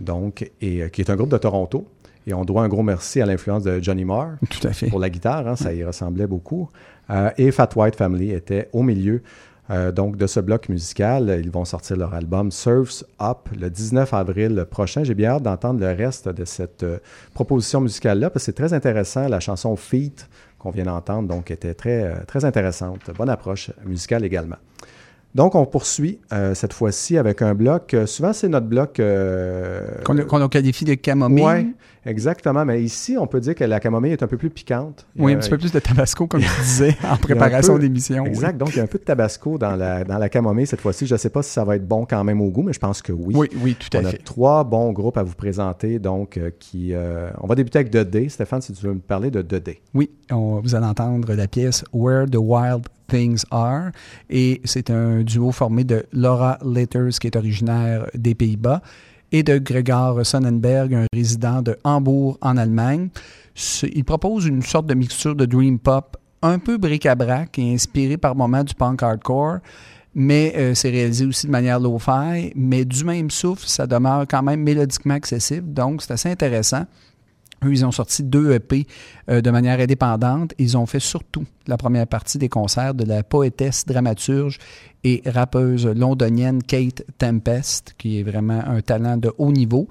[0.00, 1.86] donc, et euh, qui est un groupe de Toronto.
[2.30, 4.86] Et on doit un gros merci à l'influence de Johnny Marr Tout à fait.
[4.86, 6.70] pour la guitare, hein, ça y ressemblait beaucoup.
[7.10, 9.20] Euh, et Fat White Family était au milieu
[9.70, 11.40] euh, donc de ce bloc musical.
[11.42, 15.02] Ils vont sortir leur album Surfs Up le 19 avril prochain.
[15.02, 16.98] J'ai bien hâte d'entendre le reste de cette euh,
[17.34, 19.26] proposition musicale-là parce que c'est très intéressant.
[19.26, 20.28] La chanson Feet
[20.60, 23.10] qu'on vient d'entendre donc était très, très intéressante.
[23.18, 24.56] Bonne approche musicale également.
[25.34, 27.94] Donc, on poursuit euh, cette fois-ci avec un bloc.
[27.94, 28.98] euh, souvent, c'est notre bloc.
[28.98, 31.44] euh, Qu'on, a qualifié de camomille.
[31.44, 31.74] Oui,
[32.06, 32.64] exactement.
[32.64, 35.06] Mais ici, on peut dire que la camomille est un peu plus piquante.
[35.16, 38.22] Oui, a- un petit peu plus de tabasco, comme tu disais, en préparation d'émission.
[38.24, 38.28] oui.
[38.30, 38.56] Exact.
[38.58, 41.06] Donc, il y a un peu de tabasco dans la, dans la camomille cette fois-ci.
[41.06, 42.78] Je ne sais pas si ça va être bon quand même au goût, mais je
[42.80, 43.34] pense que oui.
[43.36, 44.18] Oui, oui, tout à On a fait.
[44.18, 45.98] trois bons groupes à vous présenter.
[45.98, 48.28] Donc, euh, qui, euh, on va débuter avec 2D.
[48.28, 49.78] Stéphane, si tu veux me parler de 2D.
[49.94, 53.90] Oui, on, vous allez entendre la pièce Where the Wild Things Are.
[54.28, 58.82] Et c'est un duo formé de Laura Letters, qui est originaire des Pays-Bas,
[59.32, 63.08] et de Gregor Sonnenberg, un résident de Hambourg en Allemagne.
[63.82, 68.34] Il propose une sorte de mixture de dream pop un peu bric-à-brac et inspiré par
[68.34, 69.58] moments du punk hardcore,
[70.14, 74.42] mais euh, c'est réalisé aussi de manière lo-fi, mais du même souffle, ça demeure quand
[74.42, 76.86] même mélodiquement accessible, donc c'est assez intéressant.
[77.64, 78.86] Eux, ils ont sorti deux EP
[79.30, 80.54] euh, de manière indépendante.
[80.58, 84.58] Ils ont fait surtout la première partie des concerts de la poétesse, dramaturge
[85.04, 89.88] et rappeuse londonienne Kate Tempest, qui est vraiment un talent de haut niveau.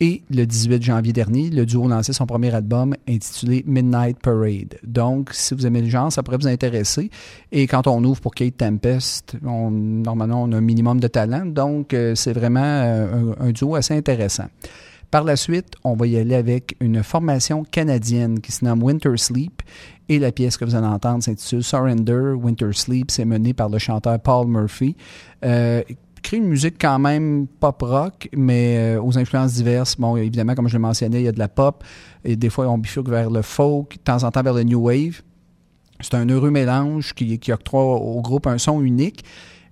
[0.00, 4.74] Et le 18 janvier dernier, le duo lancé son premier album intitulé Midnight Parade.
[4.82, 7.08] Donc, si vous aimez le genre, ça pourrait vous intéresser.
[7.52, 11.46] Et quand on ouvre pour Kate Tempest, on- normalement, on a un minimum de talent.
[11.46, 14.46] Donc, euh, c'est vraiment euh, un duo assez intéressant.
[15.12, 19.14] Par la suite, on va y aller avec une formation canadienne qui se nomme Winter
[19.18, 19.60] Sleep
[20.08, 22.32] et la pièce que vous allez entendre s'intitule Surrender.
[22.34, 24.96] Winter Sleep, c'est mené par le chanteur Paul Murphy.
[25.44, 25.82] Euh,
[26.22, 29.96] crée une musique quand même pop rock, mais euh, aux influences diverses.
[29.96, 31.84] Bon, évidemment, comme je l'ai mentionné, il y a de la pop
[32.24, 34.80] et des fois on bifurque vers le folk, de temps en temps vers le new
[34.80, 35.20] wave.
[36.00, 39.24] C'est un heureux mélange qui octroie au groupe un son unique.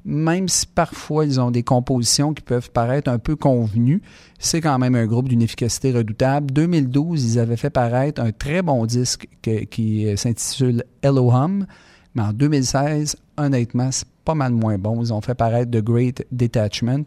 [0.04, 4.00] Même si parfois ils ont des compositions qui peuvent paraître un peu convenues,
[4.38, 6.50] c'est quand même un groupe d'une efficacité redoutable.
[6.52, 11.66] 2012, ils avaient fait paraître un très bon disque que- qui s'intitule Elohim,
[12.14, 15.02] mais en 2016, honnêtement, c'est pas mal moins bon.
[15.02, 17.04] Ils ont fait paraître The Great Detachment.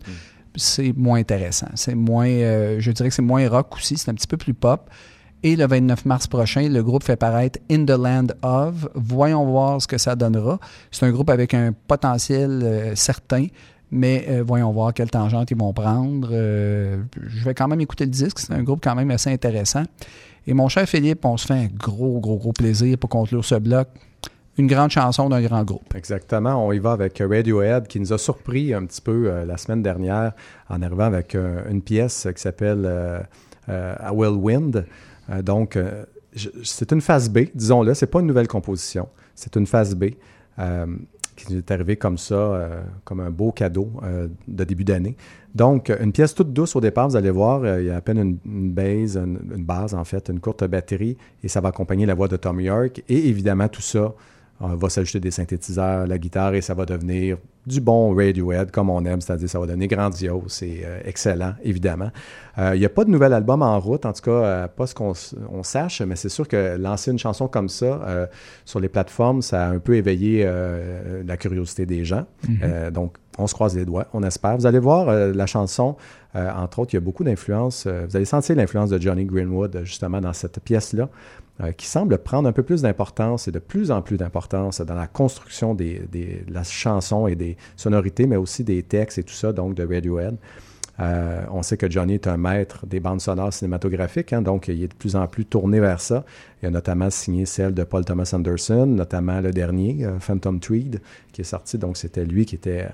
[0.56, 1.68] C'est moins intéressant.
[1.74, 4.54] C'est moins, euh, je dirais que c'est moins rock aussi, c'est un petit peu plus
[4.54, 4.88] pop.
[5.46, 8.88] Et le 29 mars prochain, le groupe fait paraître In the Land of.
[8.96, 10.58] Voyons voir ce que ça donnera.
[10.90, 13.48] C'est un groupe avec un potentiel euh, certain,
[13.92, 16.30] mais euh, voyons voir quelle tangente ils vont prendre.
[16.32, 18.40] Euh, je vais quand même écouter le disque.
[18.40, 19.84] C'est un groupe quand même assez intéressant.
[20.48, 23.56] Et mon cher Philippe, on se fait un gros, gros, gros plaisir pour conclure ce
[23.56, 23.90] bloc.
[24.58, 25.94] Une grande chanson d'un grand groupe.
[25.94, 26.66] Exactement.
[26.66, 30.34] On y va avec Radiohead qui nous a surpris un petit peu la semaine dernière
[30.70, 33.24] en arrivant avec une pièce qui s'appelle
[33.70, 34.86] euh, A Will Wind.
[35.30, 36.06] Euh, donc, euh,
[36.64, 37.94] c'est une phase B, disons-le.
[37.94, 39.08] C'est pas une nouvelle composition.
[39.36, 40.06] C'est une phase B
[40.60, 40.86] euh,
[41.36, 43.90] qui est arrivée comme ça, comme un beau cadeau
[44.48, 45.16] de début d'année.
[45.56, 48.18] Donc, une pièce toute douce au départ, vous allez voir, il y a à peine
[48.18, 52.06] une, une base, une, une base en fait, une courte batterie, et ça va accompagner
[52.06, 53.04] la voix de Tom York.
[53.10, 54.14] Et évidemment, tout ça
[54.64, 58.90] on va s'ajouter des synthétiseurs, la guitare, et ça va devenir du bon Radiohead comme
[58.90, 62.12] on aime, c'est-à-dire ça va donner grandiose et euh, excellent, évidemment.
[62.58, 64.86] Euh, Il n'y a pas de nouvel album en route, en tout cas, euh, pas
[64.88, 65.14] ce qu'on
[65.52, 68.26] on sache, mais c'est sûr que lancer une chanson comme ça euh,
[68.66, 72.26] sur les plateformes, ça a un peu éveillé euh, la curiosité des gens.
[72.64, 74.58] Euh, donc, on se croise les doigts, on espère.
[74.58, 75.96] Vous allez voir, euh, la chanson,
[76.36, 77.86] euh, entre autres, il y a beaucoup d'influence.
[77.88, 81.08] euh, vous allez sentir l'influence de Johnny Greenwood, euh, justement, dans cette pièce-là euh,
[81.78, 85.08] qui semble prendre un peu plus d'importance et de plus en plus d'importance dans la
[85.08, 89.54] construction des, de la chanson et des sonorités, mais aussi des textes et tout ça,
[89.54, 90.38] donc de Radiohead.
[91.00, 94.84] Euh, on sait que Johnny est un maître des bandes sonores cinématographiques, hein, donc il
[94.84, 96.24] est de plus en plus tourné vers ça.
[96.62, 101.02] Il a notamment signé celle de Paul Thomas Anderson, notamment le dernier, euh, Phantom Thread,
[101.32, 101.78] qui est sorti.
[101.78, 102.88] Donc c'était lui qui était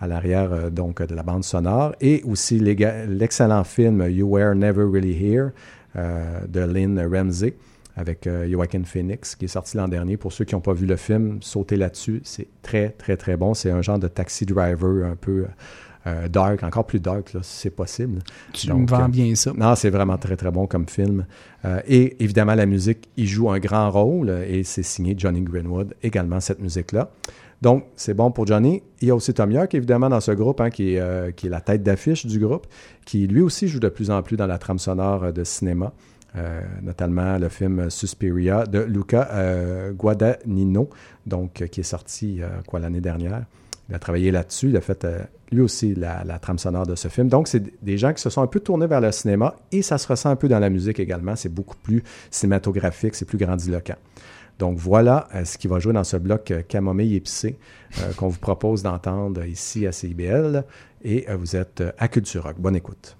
[0.00, 4.84] à l'arrière euh, donc de la bande sonore, et aussi l'excellent film You Were Never
[4.84, 5.50] Really Here
[5.96, 7.54] euh, de Lynn Ramsey
[7.96, 10.16] avec euh, Joaquin Phoenix, qui est sorti l'an dernier.
[10.16, 12.20] Pour ceux qui n'ont pas vu le film, sautez là-dessus.
[12.24, 13.54] C'est très, très, très bon.
[13.54, 15.46] C'est un genre de taxi driver un peu
[16.06, 18.18] euh, dark, encore plus dark, là, si c'est possible.
[18.52, 19.52] Tu Donc, me vends euh, bien ça.
[19.56, 21.24] Non, c'est vraiment très, très bon comme film.
[21.64, 25.94] Euh, et évidemment, la musique, il joue un grand rôle et c'est signé Johnny Greenwood,
[26.02, 27.10] également cette musique-là.
[27.62, 28.82] Donc, c'est bon pour Johnny.
[29.00, 31.46] Il y a aussi Tom York, évidemment, dans ce groupe, hein, qui, est, euh, qui
[31.46, 32.66] est la tête d'affiche du groupe,
[33.06, 35.94] qui lui aussi joue de plus en plus dans la trame sonore de cinéma,
[36.36, 40.90] euh, notamment le film Suspiria de Luca euh, Guadagnino,
[41.26, 43.44] donc, euh, qui est sorti quoi l'année dernière.
[43.88, 44.70] Il a travaillé là-dessus.
[44.70, 45.06] Il a fait
[45.52, 47.28] lui aussi la, la trame sonore de ce film.
[47.28, 49.98] Donc, c'est des gens qui se sont un peu tournés vers le cinéma et ça
[49.98, 51.36] se ressent un peu dans la musique également.
[51.36, 53.96] C'est beaucoup plus cinématographique, c'est plus grandiloquent.
[54.58, 57.58] Donc, voilà ce qui va jouer dans ce bloc Camomille épicée
[58.00, 60.64] euh, qu'on vous propose d'entendre ici à CIBL.
[61.02, 62.56] Et vous êtes à Culture Rock.
[62.58, 63.16] Bonne écoute.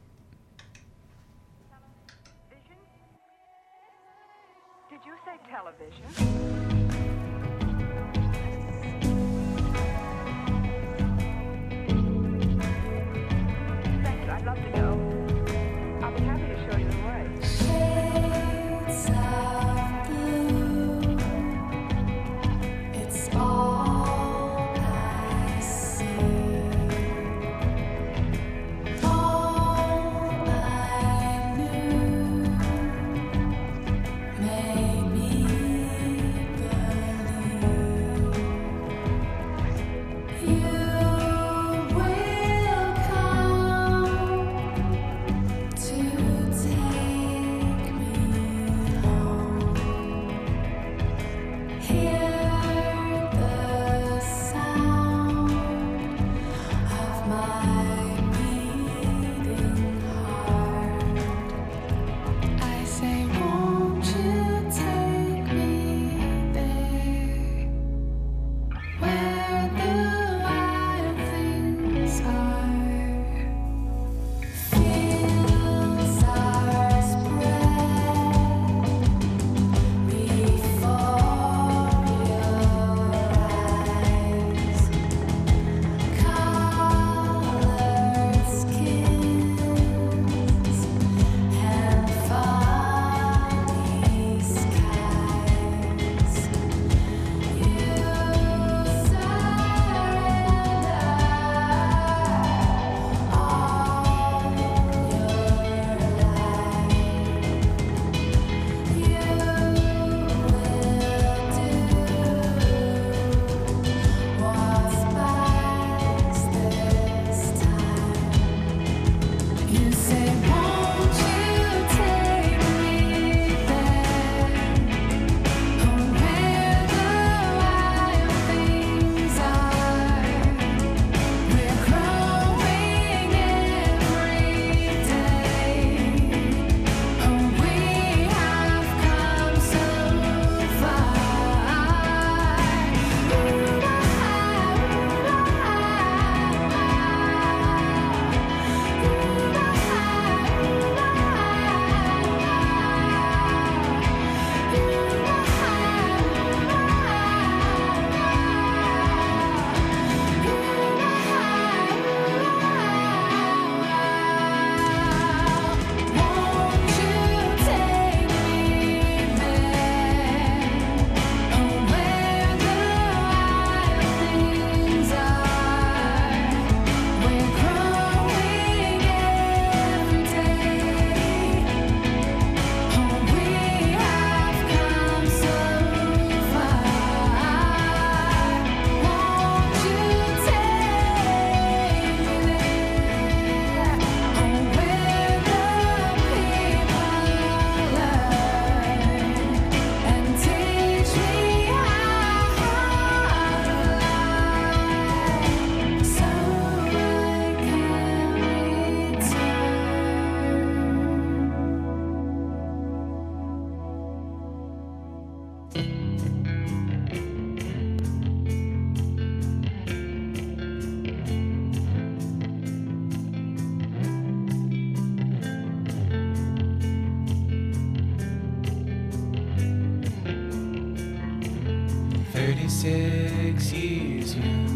[232.85, 234.37] 26 years.
[234.37, 234.74] young,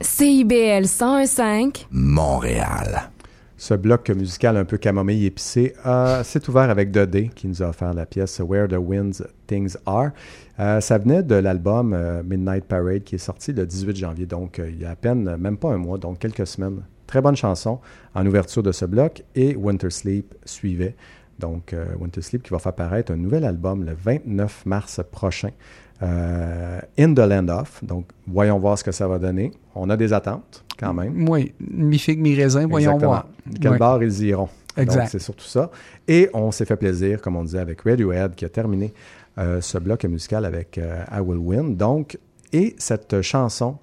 [0.00, 3.10] CIBL 1015 Montréal.
[3.56, 7.68] Ce bloc musical un peu camomille épicé euh, s'est ouvert avec Dodé qui nous a
[7.68, 10.10] offert la pièce Where the Winds Things Are.
[10.60, 14.58] Euh, ça venait de l'album euh, Midnight Parade qui est sorti le 18 janvier, donc
[14.58, 16.82] euh, il y a à peine, même pas un mois, donc quelques semaines.
[17.06, 17.80] Très bonne chanson
[18.14, 20.94] en ouverture de ce bloc et Winter Sleep suivait.
[21.38, 25.50] Donc euh, Winter Sleep qui va faire paraître un nouvel album le 29 mars prochain.
[26.02, 27.82] Euh, In the Land of.
[27.82, 29.52] Donc voyons voir ce que ça va donner.
[29.74, 31.28] On a des attentes quand même.
[31.28, 33.10] Oui, mi-figue, mi-raisin, voyons Exactement.
[33.10, 33.26] voir.
[33.60, 34.48] Quel bar ils iront.
[34.76, 35.00] Exact.
[35.00, 35.70] Donc, c'est surtout ça.
[36.06, 38.92] Et on s'est fait plaisir, comme on disait, avec Radiohead qui a terminé
[39.38, 41.76] euh, ce bloc musical avec euh, I Will Win.
[41.76, 42.18] Donc,
[42.52, 43.78] et cette chanson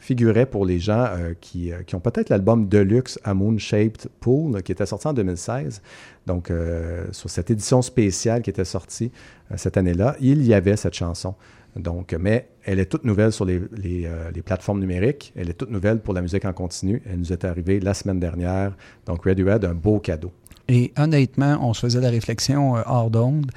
[0.00, 4.08] figurait pour les gens euh, qui, euh, qui ont peut-être l'album Deluxe A Moon Shaped
[4.18, 5.82] Pool qui était sorti en 2016.
[6.26, 9.12] Donc, euh, sur cette édition spéciale qui était sortie
[9.56, 11.34] cette année-là, il y avait cette chanson.
[11.76, 15.32] Donc, mais elle est toute nouvelle sur les, les, plateformes numériques.
[15.36, 17.02] Elle est toute nouvelle pour la musique en continu.
[17.08, 18.76] Elle nous est arrivée la semaine dernière.
[19.06, 20.32] Donc, Radiohead, un beau cadeau.
[20.68, 23.50] Et honnêtement, on se faisait la réflexion hors d'onde.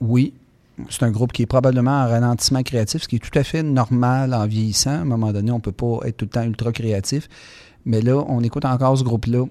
[0.00, 0.34] Oui,
[0.88, 3.62] c'est un groupe qui est probablement en ralentissement créatif, ce qui est tout à fait
[3.62, 4.90] normal en vieillissant.
[4.90, 7.28] À un moment donné, on ne peut pas être tout le temps ultra créatif.
[7.84, 9.44] Mais là, on écoute encore ce groupe-là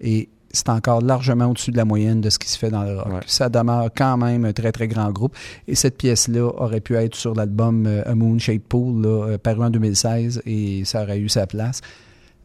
[0.00, 2.98] et c'est encore largement au-dessus de la moyenne de ce qui se fait dans le
[2.98, 3.12] rock.
[3.12, 3.20] Ouais.
[3.26, 5.36] Ça demeure quand même un très, très grand groupe.
[5.68, 9.38] Et cette pièce-là aurait pu être sur l'album euh, A Moon Shaped Pool, là, euh,
[9.38, 11.80] paru en 2016, et ça aurait eu sa place.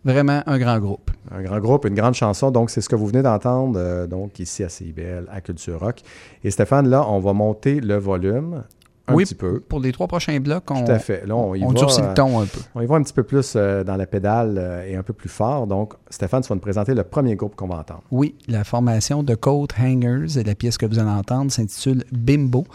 [0.06, 1.10] Vraiment un grand groupe.
[1.32, 2.52] Un grand groupe, une grande chanson.
[2.52, 6.02] Donc, c'est ce que vous venez d'entendre euh, donc ici à CIBL, à Culture Rock.
[6.44, 8.64] Et Stéphane, là, on va monter le volume
[9.08, 9.60] un oui, petit peu.
[9.60, 11.28] pour les trois prochains blocs, on, Tout à fait.
[11.28, 12.60] Là, on y on va, durcit euh, le ton un peu.
[12.74, 15.14] On y va un petit peu plus euh, dans la pédale euh, et un peu
[15.14, 15.68] plus fort.
[15.68, 18.02] Donc, Stéphane, tu vas nous présenter le premier groupe qu'on va entendre.
[18.10, 22.66] Oui, la formation de Coat Hangers et la pièce que vous allez entendre s'intitule Bimbo.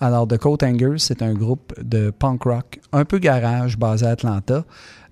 [0.00, 4.10] Alors, The Coat Hangers, c'est un groupe de punk rock un peu garage basé à
[4.10, 4.64] Atlanta,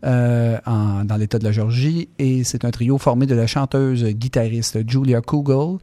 [0.04, 4.88] euh, dans l'État de la Georgie, et c'est un trio formé de la chanteuse guitariste
[4.88, 5.78] Julia Kugel,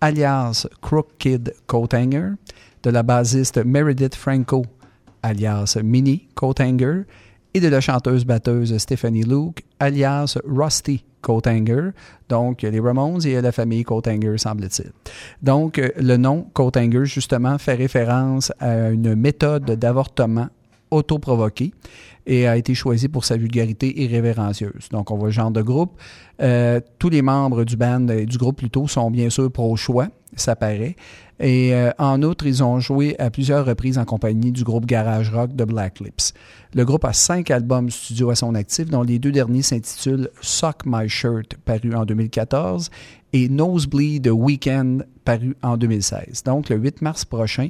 [0.00, 2.30] alias Crook Kid Coat Hanger,
[2.82, 4.64] de la bassiste Meredith Franco,
[5.22, 7.02] alias Minnie Coat Hanger,
[7.54, 11.90] et de la chanteuse-batteuse Stephanie Luke, alias Rusty Coathanger.
[12.28, 14.92] Donc, les Ramones et la famille Coathanger, semble-t-il.
[15.42, 20.48] Donc, euh, le nom Coathanger, justement, fait référence à une méthode d'avortement
[20.90, 21.72] autoprovoquée
[22.26, 24.88] et a été choisi pour sa vulgarité irrévérencieuse.
[24.90, 25.98] Donc, on voit le genre de groupe.
[26.40, 28.06] Euh, tous les membres du band,
[28.38, 30.96] groupe plutôt, sont bien sûr pro-choix, ça paraît.
[31.40, 35.30] Et euh, en outre, ils ont joué à plusieurs reprises en compagnie du groupe garage
[35.30, 36.34] rock de Black Lips.
[36.74, 40.82] Le groupe a cinq albums studio à son actif, dont les deux derniers s'intitulent Sock
[40.84, 42.90] My Shirt, paru en 2014,
[43.32, 46.42] et Nosebleed Weekend, paru en 2016.
[46.44, 47.68] Donc, le 8 mars prochain,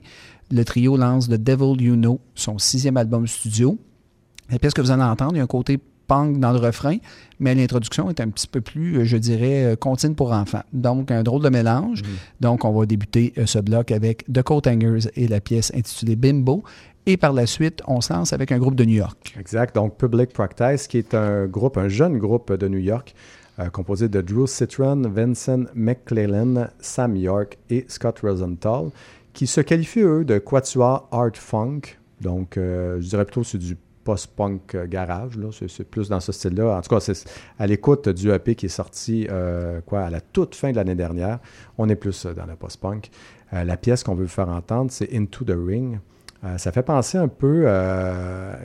[0.50, 3.78] le trio lance The Devil You Know, son sixième album studio.
[4.50, 5.78] La pièce que vous allez entendre, il y a un côté
[6.08, 6.96] punk dans le refrain,
[7.38, 10.64] mais l'introduction est un petit peu plus, euh, je dirais, euh, comptine pour enfants.
[10.72, 12.02] Donc, un drôle de mélange.
[12.40, 16.16] Donc, on va débuter euh, ce bloc avec The Coat Hangers et la pièce intitulée
[16.16, 16.64] Bimbo.
[17.06, 19.34] Et par la suite, on se lance avec un groupe de New York.
[19.38, 19.74] Exact.
[19.76, 23.14] Donc, Public Practice, qui est un groupe, un jeune groupe de New York,
[23.60, 28.90] euh, composé de Drew Citron, Vincent McClellan, Sam York et Scott Rosenthal,
[29.32, 31.80] qui se qualifient, eux, de quatuor art funk.
[32.20, 35.48] Donc, euh, je dirais plutôt c'est du post-punk euh, garage, là.
[35.52, 36.78] C'est, plus dans ce style-là.
[36.78, 37.24] En tout cas, c'est
[37.58, 40.94] à l'écoute du EP qui est sorti euh, quoi, à la toute fin de l'année
[40.94, 41.38] dernière.
[41.78, 43.10] On est plus dans le post-punk.
[43.52, 45.98] Euh, la pièce qu'on veut vous faire entendre, c'est Into the Ring.
[46.42, 47.66] Euh, ça fait penser un peu,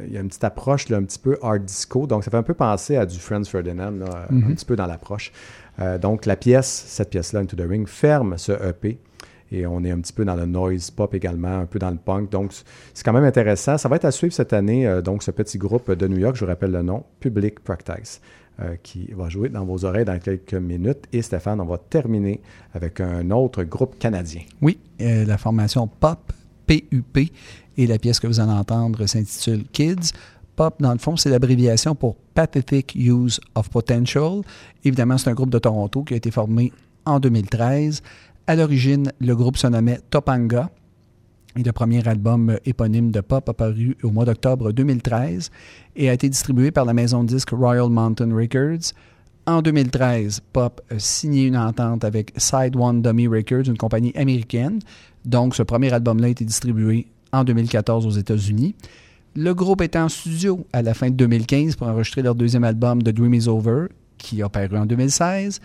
[0.08, 2.38] il y a une petite approche là, un petit peu art disco, donc ça fait
[2.38, 5.32] un peu penser à du Franz Ferdinand, là, euh, un petit peu dans l'approche.
[6.02, 8.98] Donc la pièce, cette pièce-là, Into the Ring, ferme ce EP.
[9.51, 11.97] Et on est un petit peu dans le noise pop également, un peu dans le
[11.97, 12.31] punk.
[12.31, 12.51] Donc,
[12.93, 13.77] c'est quand même intéressant.
[13.77, 16.35] Ça va être à suivre cette année, euh, donc ce petit groupe de New York,
[16.35, 18.22] je vous rappelle le nom, Public Practice,
[18.59, 21.05] euh, qui va jouer dans vos oreilles dans quelques minutes.
[21.13, 22.41] Et Stéphane, on va terminer
[22.73, 24.41] avec un autre groupe canadien.
[24.61, 26.34] Oui, euh, la formation POP,
[26.65, 27.31] PUP,
[27.77, 30.11] et la pièce que vous allez entendre s'intitule Kids.
[30.55, 34.41] POP, dans le fond, c'est l'abréviation pour Pathetic Use of Potential.
[34.84, 36.72] Évidemment, c'est un groupe de Toronto qui a été formé
[37.05, 38.01] en 2013.
[38.47, 40.69] À l'origine, le groupe se nommait Topanga.
[41.57, 45.49] Et le premier album euh, éponyme de Pop a paru au mois d'octobre 2013
[45.95, 48.91] et a été distribué par la maison de disques Royal Mountain Records.
[49.47, 54.80] En 2013, Pop a signé une entente avec Side One Dummy Records, une compagnie américaine.
[55.23, 58.76] Donc, ce premier album-là a été distribué en 2014 aux États-Unis.
[59.35, 63.01] Le groupe était en studio à la fin de 2015 pour enregistrer leur deuxième album,
[63.01, 65.61] The Dream Is Over, qui a paru en 2016.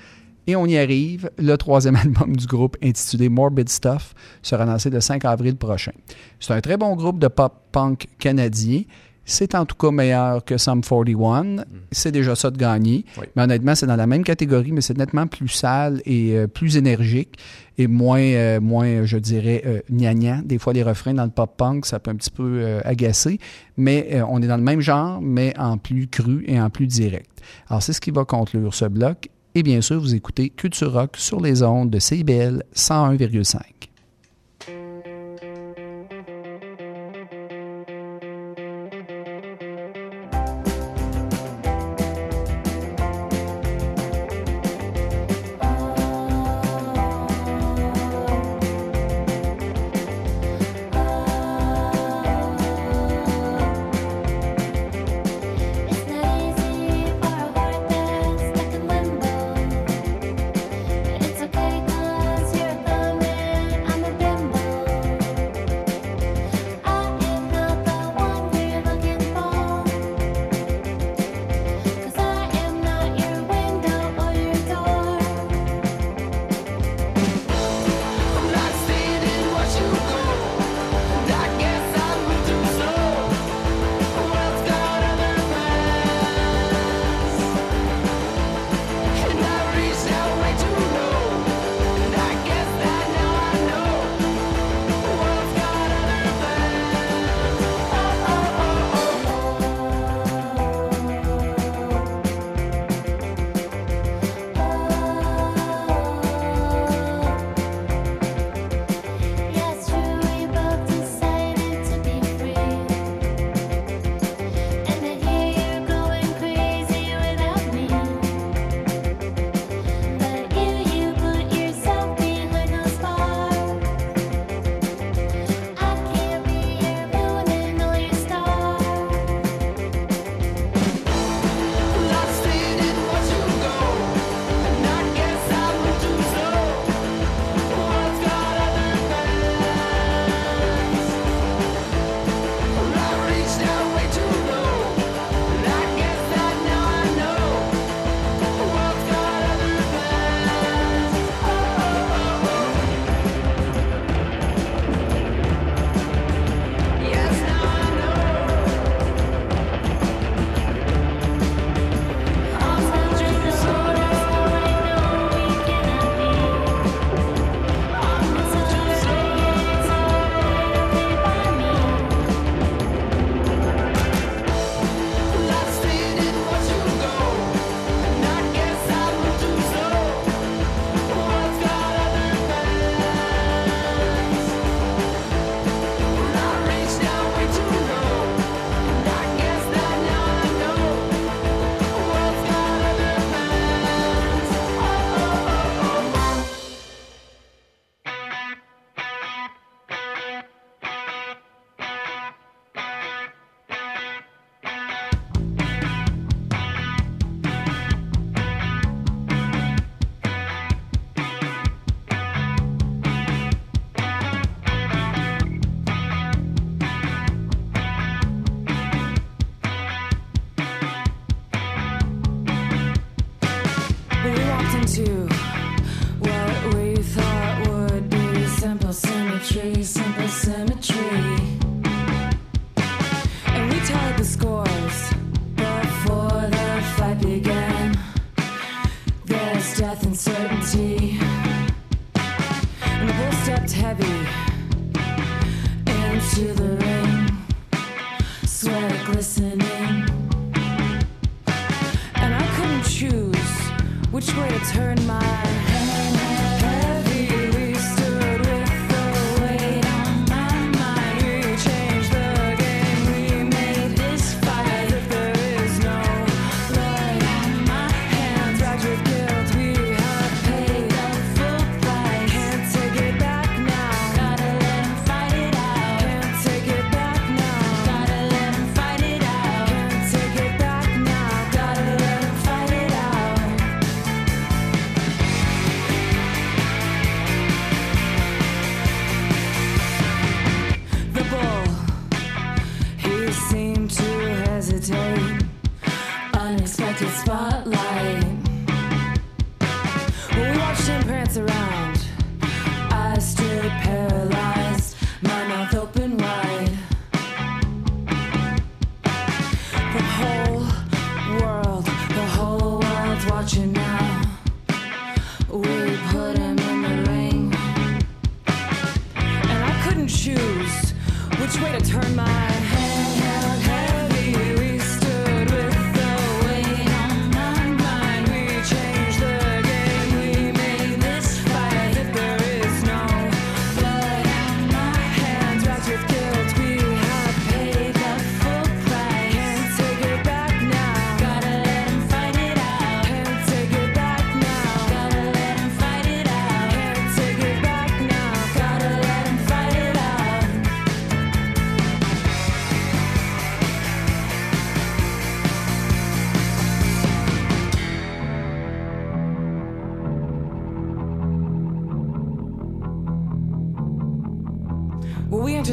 [0.50, 1.30] Et on y arrive.
[1.38, 5.92] Le troisième album du groupe, intitulé Morbid Stuff, sera lancé le 5 avril prochain.
[6.40, 8.82] C'est un très bon groupe de pop-punk canadien.
[9.24, 11.58] C'est en tout cas meilleur que Sum 41.
[11.92, 13.04] C'est déjà ça de gagner.
[13.36, 16.76] Mais honnêtement, c'est dans la même catégorie, mais c'est nettement plus sale et euh, plus
[16.76, 17.38] énergique
[17.80, 20.42] et moins, euh, moins je dirais, euh, gna-gna.
[20.42, 23.38] Des fois, les refrains dans le pop-punk, ça peut un petit peu euh, agacer.
[23.76, 27.30] Mais on est dans le même genre, mais en plus cru et en plus direct.
[27.68, 29.30] Alors, c'est ce qui va conclure ce bloc.
[29.56, 33.89] Et bien sûr, vous écoutez Culture Rock sur les ondes de CIBL 101,5.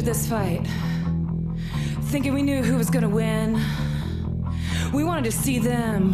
[0.08, 0.66] this fight
[2.04, 3.60] thinking we knew who was gonna win.
[4.90, 6.12] We wanted to see them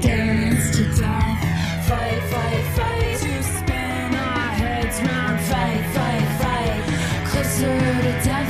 [0.00, 7.78] dance to death, fight, fight, fight, to spin our heads round, fight, fight, fight, closer
[7.78, 8.47] to death.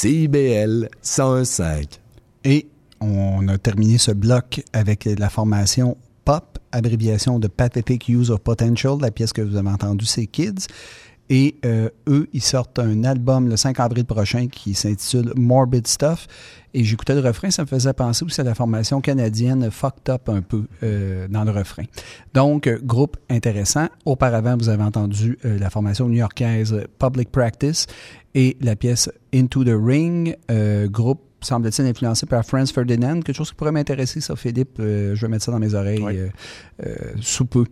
[0.00, 1.98] CIBL 1015.
[2.44, 2.68] Et
[3.00, 8.98] on a terminé ce bloc avec la formation POP, abréviation de Pathetic Use of Potential.
[9.00, 10.68] La pièce que vous avez entendue, c'est Kids.
[11.30, 16.26] Et euh, eux, ils sortent un album le 5 avril prochain qui s'intitule Morbid Stuff.
[16.74, 20.28] Et j'écoutais le refrain, ça me faisait penser aussi à la formation canadienne Fucked Up
[20.28, 21.84] un peu euh, dans le refrain.
[22.34, 23.88] Donc, groupe intéressant.
[24.04, 27.86] Auparavant, vous avez entendu euh, la formation new-yorkaise Public Practice
[28.34, 33.50] et la pièce Into the Ring, euh, groupe semble-t-il influencé par Franz Ferdinand, quelque chose
[33.50, 34.78] qui pourrait m'intéresser, ça, Philippe.
[34.80, 36.30] Euh, je vais mettre ça dans mes oreilles
[36.84, 37.64] euh, sous peu.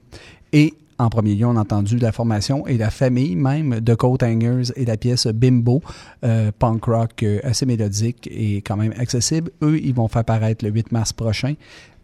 [0.53, 4.19] Et en premier lieu, on a entendu la formation et la famille même de Coat
[4.23, 5.83] Hangers et la pièce Bimbo,
[6.25, 9.51] euh, punk rock assez mélodique et quand même accessible.
[9.63, 11.55] Eux, ils vont faire paraître le 8 mars prochain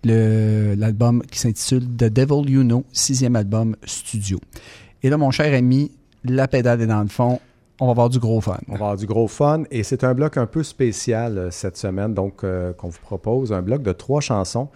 [0.05, 4.41] l'album qui s'intitule The Devil You Know, sixième album studio.
[5.05, 5.93] Et là, mon cher ami,
[6.25, 7.39] la pédale est dans le fond.
[7.83, 8.61] On va avoir du gros fun.
[8.69, 11.77] On va avoir du gros fun et c'est un bloc un peu spécial euh, cette
[11.77, 14.69] semaine, donc euh, qu'on vous propose, un bloc de trois chansons.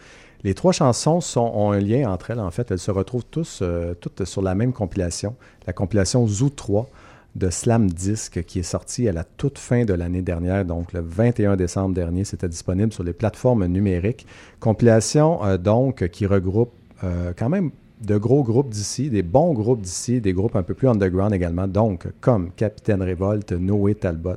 [0.42, 2.72] Les trois chansons ont un lien entre elles, en fait.
[2.72, 5.36] Elles se retrouvent tous, euh, toutes sur la même compilation,
[5.68, 6.90] la compilation Zoo 3
[7.36, 11.00] de Slam Disc qui est sortie à la toute fin de l'année dernière, donc le
[11.00, 12.24] 21 décembre dernier.
[12.24, 14.26] C'était disponible sur les plateformes numériques.
[14.58, 16.72] Compilation, donc, qui regroupe
[17.36, 17.70] quand même
[18.00, 21.66] de gros groupes d'ici, des bons groupes d'ici, des groupes un peu plus underground également,
[21.66, 24.36] donc comme Capitaine Révolte, Noé Talbot,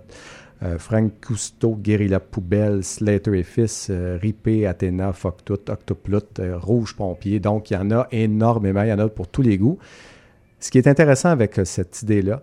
[0.61, 6.57] euh, Frank Cousteau, Guérilla Poubelle, Slater et Fils, euh, Ripé, Athéna, Fuck Tout, Octoplut, euh,
[6.57, 7.39] Rouge Pompier.
[7.39, 9.77] Donc, il y en a énormément, il y en a pour tous les goûts.
[10.59, 12.41] Ce qui est intéressant avec euh, cette idée-là,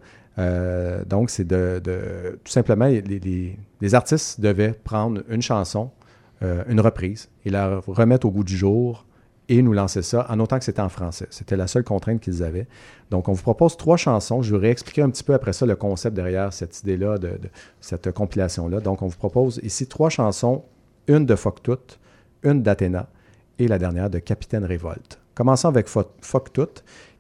[1.09, 1.81] donc, c'est de,
[2.45, 5.91] tout simplement, les, artistes devaient prendre une chanson,
[6.43, 9.07] une reprise, et la remettre au goût du jour
[9.49, 11.27] et nous lancer ça en autant que c'était en français.
[11.31, 12.67] C'était la seule contrainte qu'ils avaient.
[13.11, 14.43] Donc, on vous propose trois chansons.
[14.43, 17.39] Je vais réexpliquer un petit peu après ça le concept derrière cette idée-là, de,
[17.81, 18.81] cette compilation-là.
[18.81, 20.65] Donc, on vous propose ici trois chansons,
[21.07, 21.61] une de Fuck
[22.43, 23.09] une d'Athéna
[23.59, 25.19] et la dernière de Capitaine Révolte.
[25.35, 26.53] Commençons avec Fuck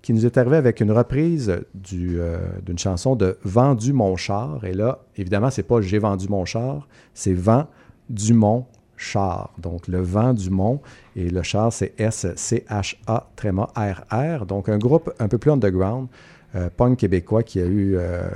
[0.03, 4.65] qui nous est arrivé avec une reprise du, euh, d'une chanson de Vendu mon char.
[4.65, 7.66] Et là, évidemment, c'est pas J'ai vendu mon char, c'est Vent
[8.09, 8.66] du mon
[8.97, 9.52] char.
[9.59, 10.81] Donc, le vent du mont
[11.14, 14.47] et le char, c'est S-C-H-A, tréma R-R.
[14.47, 16.09] Donc, un groupe un peu plus underground,
[16.55, 18.28] euh, punk québécois qui a eu, euh,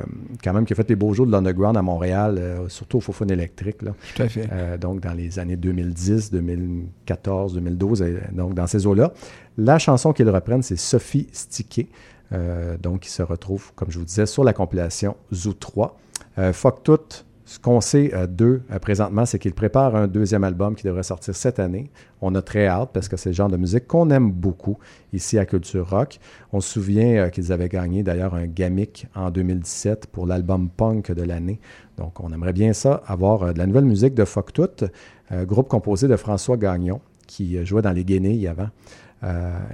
[0.43, 3.01] quand même, qui a fait les beaux jours de l'underground à Montréal, euh, surtout au
[3.01, 3.83] Fofone électrique.
[3.83, 3.95] Là.
[4.15, 4.79] Tout à fait.
[4.79, 9.13] Donc, dans les années 2010, 2014, 2012, euh, donc dans ces eaux-là.
[9.59, 11.89] La chanson qu'ils reprennent, c'est Sophie Stiquet,
[12.33, 15.99] euh, donc qui se retrouve, comme je vous disais, sur la compilation Zoo 3.
[16.39, 16.99] Euh, Fuck Tout,
[17.45, 21.03] ce qu'on sait euh, d'eux euh, présentement, c'est qu'ils préparent un deuxième album qui devrait
[21.03, 21.91] sortir cette année.
[22.21, 24.79] On a très hâte parce que c'est le genre de musique qu'on aime beaucoup
[25.13, 26.21] ici à Culture Rock.
[26.53, 31.13] On se souvient euh, qu'ils avaient gagné d'ailleurs un Gamic en 2017 pour l'album punk
[31.13, 31.61] de l'année.
[31.97, 34.85] Donc on aimerait bien ça, avoir de la nouvelle musique de Fuck Tout,
[35.33, 38.69] euh, groupe composé de François Gagnon qui jouait dans les Guénilles avant.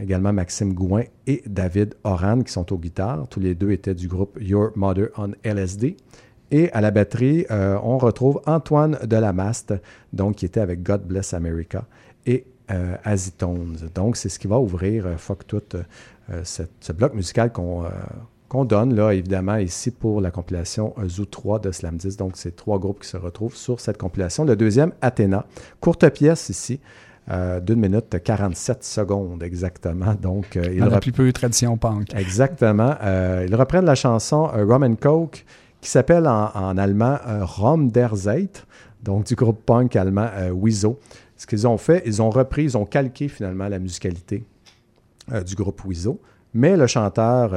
[0.03, 3.29] Également Maxime Gouin et David Oran qui sont aux guitares.
[3.29, 5.97] Tous les deux étaient du groupe Your Mother on LSD.
[6.51, 9.75] Et à la batterie, euh, on retrouve Antoine Delamaste,
[10.13, 11.85] donc qui était avec God Bless America,
[12.25, 13.77] et euh, Azitones.
[13.95, 17.85] Donc, c'est ce qui va ouvrir euh, Fuck Tout, euh, cette- ce bloc musical qu'on
[18.49, 22.17] qu'on donne, là, évidemment, ici pour la compilation Zoo 3 de Slam 10.
[22.17, 24.45] Donc, c'est trois groupes qui se retrouvent sur cette compilation.
[24.45, 25.47] Le deuxième, Athéna.
[25.81, 26.79] Courte pièce ici.
[27.29, 30.15] euh, d'une minute 47 secondes exactement.
[30.15, 32.15] Donc, euh, il rep- plus peu tradition punk.
[32.15, 32.95] Exactement.
[33.03, 35.45] Euh, ils reprennent la chanson Rum and Coke
[35.87, 38.67] qui s'appelle en, allemand euh, Rum der Zeit,
[39.05, 40.99] donc du groupe punk allemand euh, Wieso.
[41.37, 44.45] Ce qu'ils ont fait, ils ont repris, ils ont calqué finalement la musicalité
[45.33, 46.21] euh, du groupe Wieso,
[46.55, 47.53] mais le chanteur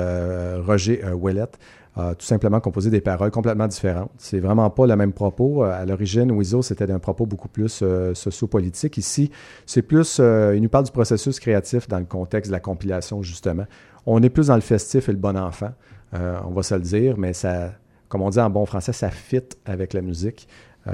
[0.63, 1.57] Roger Ouellette
[1.95, 4.11] a tout simplement composé des paroles complètement différentes.
[4.19, 5.63] C'est vraiment pas le même propos.
[5.63, 8.97] À l'origine, Wieso, c'était d'un propos beaucoup plus euh, sociopolitique.
[8.97, 9.31] Ici,
[9.65, 13.65] c'est plus, il nous parle du processus créatif dans le contexte de la compilation, justement.
[14.05, 15.71] On est plus dans le festif et le bon enfant,
[16.13, 17.71] on va se le dire, mais ça,
[18.09, 20.47] comme on dit en bon français, ça fit avec la musique.
[20.87, 20.93] Euh,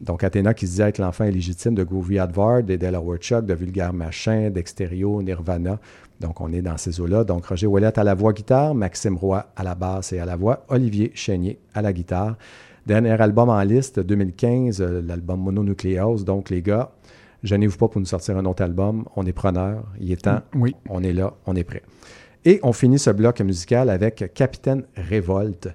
[0.00, 3.54] donc, Athéna qui se disait être l'enfant illégitime de Groovy Advard, des Delaware Chuck, de
[3.54, 5.78] Vulgaire Machin, d'Extérieur, Nirvana.
[6.20, 7.24] Donc, on est dans ces eaux-là.
[7.24, 10.36] Donc, Roger Ouellette à la voix guitare, Maxime Roy à la basse et à la
[10.36, 12.36] voix, Olivier Chénier à la guitare.
[12.86, 16.24] Dernier album en liste, 2015, euh, l'album Mononucleose.
[16.24, 16.90] Donc, les gars,
[17.44, 19.04] gênez-vous pas pour nous sortir un autre album.
[19.14, 19.84] On est preneur.
[20.00, 20.40] Il est temps.
[20.54, 20.74] Oui.
[20.88, 21.34] On est là.
[21.46, 21.82] On est prêt.
[22.44, 25.68] Et on finit ce bloc musical avec Capitaine Révolte.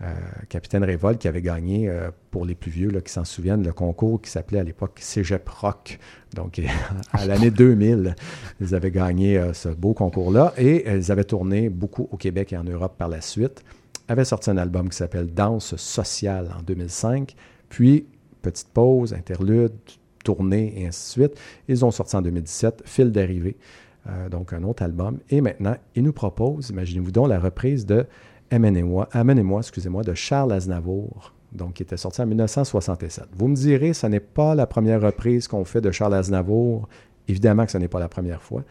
[0.00, 0.14] Euh,
[0.48, 4.22] Capitaine Révolte qui avait gagné, euh, pour les plus vieux qui s'en souviennent, le concours
[4.22, 5.98] qui s'appelait à l'époque Cégep Rock.
[6.34, 6.60] Donc,
[7.12, 8.14] à l'année 2000,
[8.60, 12.56] ils avaient gagné euh, ce beau concours-là et ils avaient tourné beaucoup au Québec et
[12.56, 13.64] en Europe par la suite.
[14.06, 17.34] Avaient sorti un album qui s'appelle Danse sociale en 2005.
[17.68, 18.06] Puis,
[18.40, 19.72] petite pause, interlude,
[20.24, 21.40] tournée et ainsi de suite.
[21.66, 23.56] Ils ont sorti en 2017 Fil d'arrivée.
[24.30, 25.18] Donc un autre album.
[25.28, 28.06] Et maintenant, il nous propose, imaginez-vous donc, la reprise de
[28.50, 33.26] Amenez-moi, Amenez-moi, excusez-moi, de Charles Aznavour, donc qui était sorti en 1967.
[33.36, 36.88] Vous me direz, ce n'est pas la première reprise qu'on fait de Charles Aznavour.
[37.28, 38.62] Évidemment que ce n'est pas la première fois.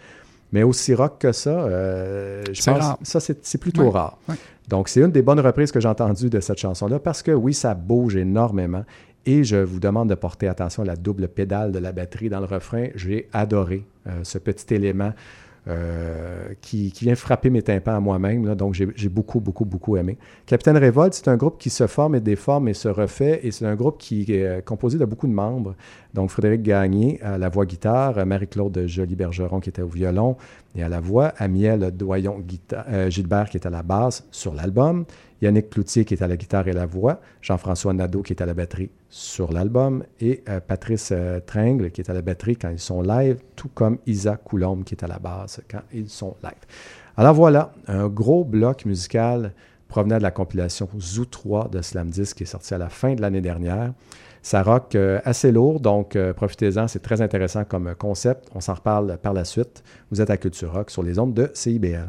[0.51, 2.97] Mais aussi rock que ça, euh, je C'est pense rare.
[3.03, 4.17] ça, c'est c'est plutôt rare.
[4.69, 7.53] Donc, c'est une des bonnes reprises que j'ai entendues de cette chanson-là parce que oui,
[7.53, 8.83] ça bouge énormément.
[9.25, 12.39] Et je vous demande de porter attention à la double pédale de la batterie dans
[12.39, 12.87] le refrain.
[12.95, 15.11] J'ai adoré euh, ce petit élément
[15.67, 18.55] euh, qui, vient frapper mes tympans à moi-même.
[18.55, 20.17] donc, j'ai beaucoup, beaucoup, beaucoup aimé.
[20.45, 23.41] Capitaine Révolte, c'est un groupe qui se forme et déforme et se refait.
[23.43, 25.75] Et c'est un groupe qui est euh, composé de beaucoup de membres.
[26.13, 30.37] Donc, Frédéric Gagné à la voix guitare, euh, Marie-Claude Joly-Bergeron qui était au violon
[30.75, 35.05] et à la voix, Amiel Doyon guita- euh, qui est à la basse sur l'album,
[35.41, 38.45] Yannick Cloutier qui est à la guitare et la voix, Jean-François Nadeau qui est à
[38.45, 42.69] la batterie sur l'album et euh, Patrice euh, Tringle qui est à la batterie quand
[42.69, 46.35] ils sont live, tout comme Isa Coulombe qui est à la basse quand ils sont
[46.43, 46.53] live.
[47.15, 49.53] Alors voilà, un gros bloc musical
[49.87, 53.15] provenant de la compilation Zoo 3 de Slam 10 qui est sorti à la fin
[53.15, 53.93] de l'année dernière.
[54.41, 58.49] Ça rock euh, assez lourd, donc profitez-en, c'est très intéressant comme concept.
[58.53, 59.83] On s'en reparle par la suite.
[60.11, 62.07] Vous êtes à Culture Rock sur les ondes de CIBL.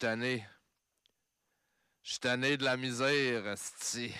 [0.00, 0.46] Suis tanné.
[2.02, 4.14] Je suis tanné de la misère, Asti.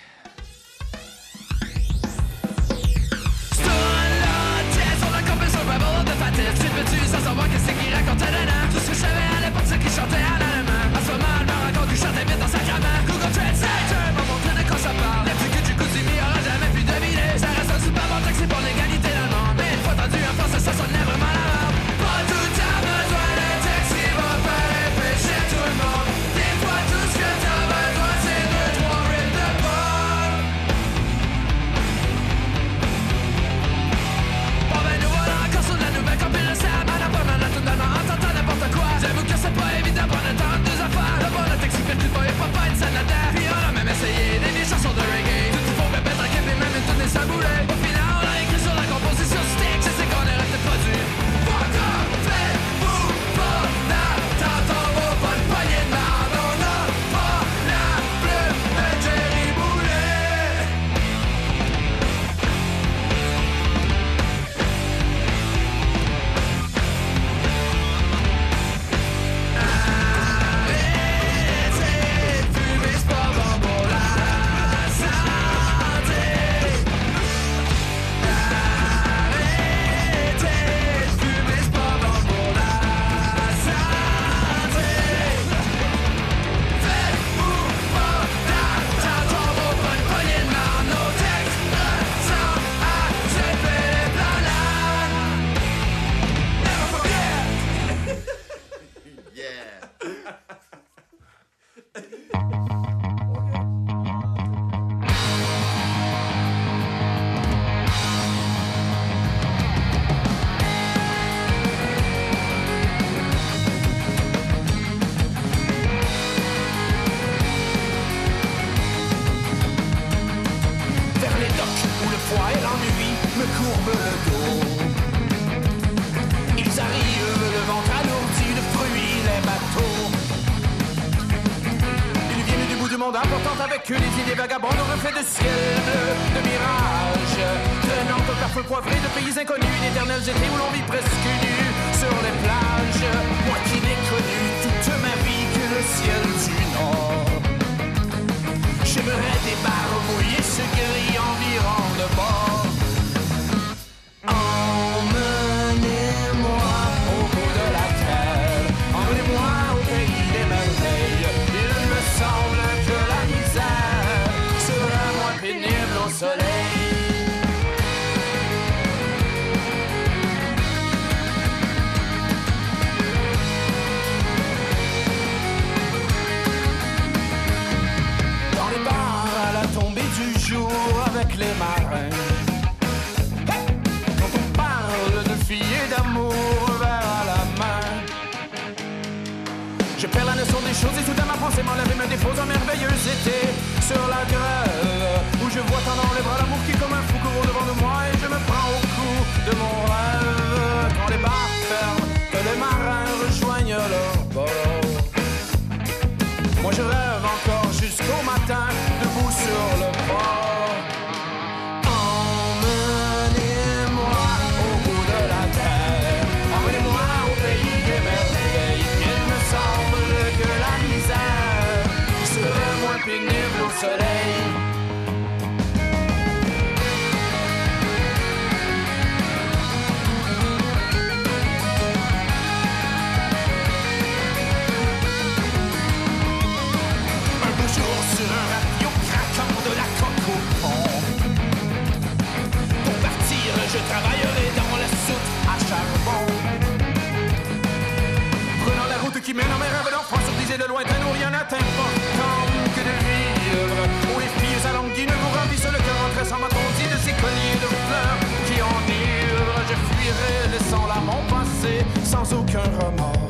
[250.51, 252.43] Des îles lointaines où rien n'atteint important
[252.75, 253.81] que de vivre.
[254.15, 257.15] Où les filles à langue ne vous remplissent le cœur en tressant ma de ces
[257.23, 259.63] colliers de fleurs qui enivrent.
[259.71, 263.29] Je fuirai laissant là mon passé sans aucun remords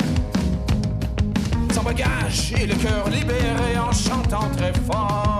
[1.73, 5.40] sans bagage et le cœur libéré en chantant très fort.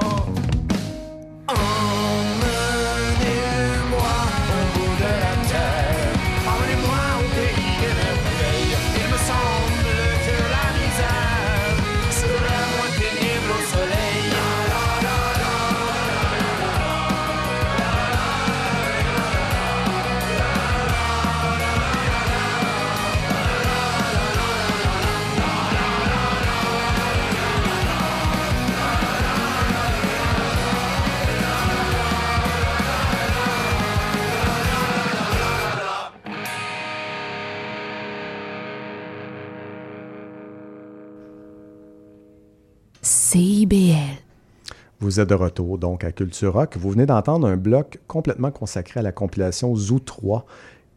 [45.11, 46.77] Vous êtes de retour donc à Culture Rock.
[46.77, 50.47] Vous venez d'entendre un bloc complètement consacré à la compilation Zoo 3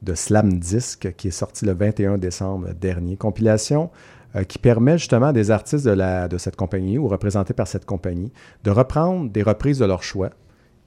[0.04, 3.18] de Slam Disc qui est sorti le 21 décembre dernier.
[3.18, 3.90] Compilation
[4.36, 8.32] euh, qui permet justement à des artistes de, cette compagnie ou représentés par cette compagnie
[8.64, 10.30] de reprendre des reprises de leur choix.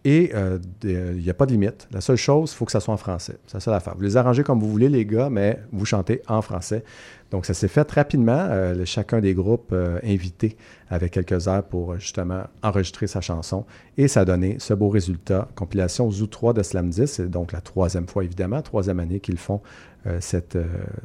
[0.04, 1.88] Et euh, il n'y a pas de limite.
[1.90, 3.38] La seule chose, il faut que ça soit en français.
[3.48, 3.94] C'est la seule.
[3.96, 6.84] Vous les arrangez comme vous voulez, les gars, mais vous chantez en français.
[7.30, 8.46] Donc, ça s'est fait rapidement.
[8.50, 10.56] Euh, chacun des groupes euh, invités
[10.88, 13.64] avait quelques heures pour euh, justement enregistrer sa chanson.
[13.98, 15.48] Et ça a donné ce beau résultat.
[15.54, 17.06] Compilation Zoo 3 de Slam 10.
[17.06, 19.60] C'est donc la troisième fois, évidemment, troisième année qu'ils font
[20.20, 20.56] cette,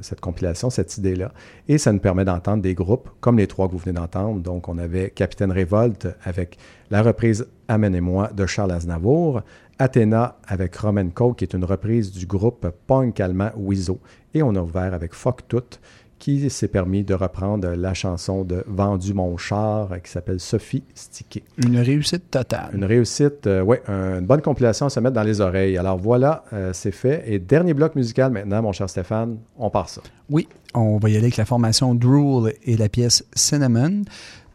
[0.02, 1.31] cette compilation, cette idée-là.
[1.68, 4.39] Et ça nous permet d'entendre des groupes comme les trois que vous venez d'entendre.
[4.41, 6.60] Donc, on avait Capitaine Révolte avec
[6.91, 9.41] la reprise Amenez-moi de Charles Aznavour,
[9.81, 13.99] Athéna avec Roman Coke, qui est une reprise du groupe punk allemand Weezo.
[14.35, 15.80] Et on a ouvert avec Fuck Tout,
[16.22, 20.84] qui s'est permis de reprendre la chanson de Vendu mon char, euh, qui s'appelle Sophie
[20.93, 21.43] Stické.
[21.57, 22.69] Une réussite totale.
[22.76, 25.80] Une réussite, euh, oui, une bonne compilation à se mettre dans les oreilles.
[25.80, 27.23] Alors voilà, euh, c'est fait.
[27.26, 30.02] Et dernier bloc musical maintenant, mon cher Stéphane, on part ça.
[30.30, 34.03] Oui, on va y aller avec la formation Drool et la pièce Cinnamon.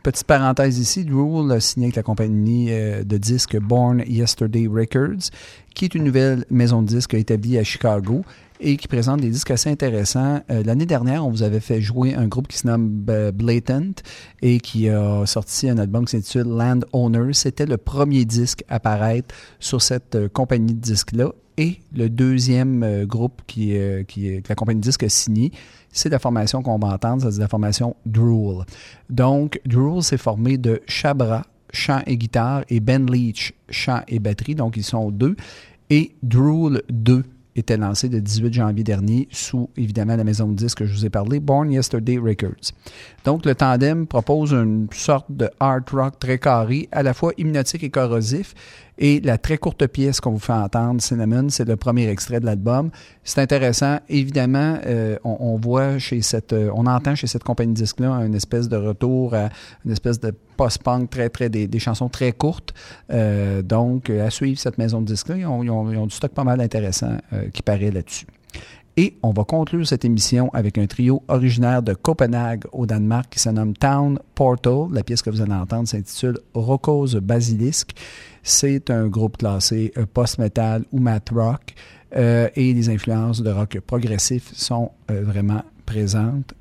[0.05, 5.31] Petite parenthèse ici, Drool a signé avec la compagnie de disques Born Yesterday Records,
[5.75, 8.23] qui est une nouvelle maison de disques établie à Chicago
[8.61, 10.41] et qui présente des disques assez intéressants.
[10.51, 13.93] Euh, L'année dernière, on vous avait fait jouer un groupe qui se nomme euh, Blatant
[14.43, 17.33] et qui a sorti un album qui s'intitule Land Owner.
[17.33, 21.33] C'était le premier disque à apparaître sur cette euh, compagnie de disques-là.
[21.59, 23.75] Et le deuxième groupe qui,
[24.09, 25.53] qui, que la compagnie de disques a signé,
[25.91, 28.67] c'est la formation qu'on va entendre, c'est la formation Drool.
[29.09, 34.55] Donc, Drool s'est formé de Chabra, chant et guitare, et Ben Leach, chant et batterie.
[34.55, 35.35] Donc, ils sont deux.
[35.89, 37.25] Et Drool 2
[37.57, 41.07] était lancé le 18 janvier dernier sous, évidemment, la maison de disques que je vous
[41.07, 42.73] ai parlé, Born Yesterday Records.
[43.25, 47.83] Donc, le tandem propose une sorte de art rock très carré, à la fois hypnotique
[47.83, 48.55] et corrosif.
[48.99, 52.47] Et la très courte pièce qu'on vous fait entendre, Cinnamon, c'est le premier extrait de
[52.47, 52.91] l'album.
[53.25, 53.99] C'est intéressant.
[54.09, 58.35] Évidemment, euh, on, voit chez cette, euh, on entend chez cette compagnie de disques-là une
[58.35, 59.51] espèce de retour à
[59.85, 62.73] une espèce de post-punk très, très, des, chansons très courtes.
[63.13, 66.45] Euh, donc, à suivre cette maison de disques-là, ils ils ils ont du stock pas
[66.45, 67.17] mal intéressant
[67.53, 68.27] qui paraît là-dessus.
[68.99, 73.39] Et on va conclure cette émission avec un trio originaire de Copenhague au Danemark qui
[73.39, 74.87] se nomme Town Portal.
[74.91, 77.91] La pièce que vous allez entendre s'intitule Rocose Basilisk.
[78.43, 81.75] C'est un groupe classé euh, post-metal ou math rock
[82.17, 86.55] euh, et les influences de rock progressif sont euh, vraiment présentes.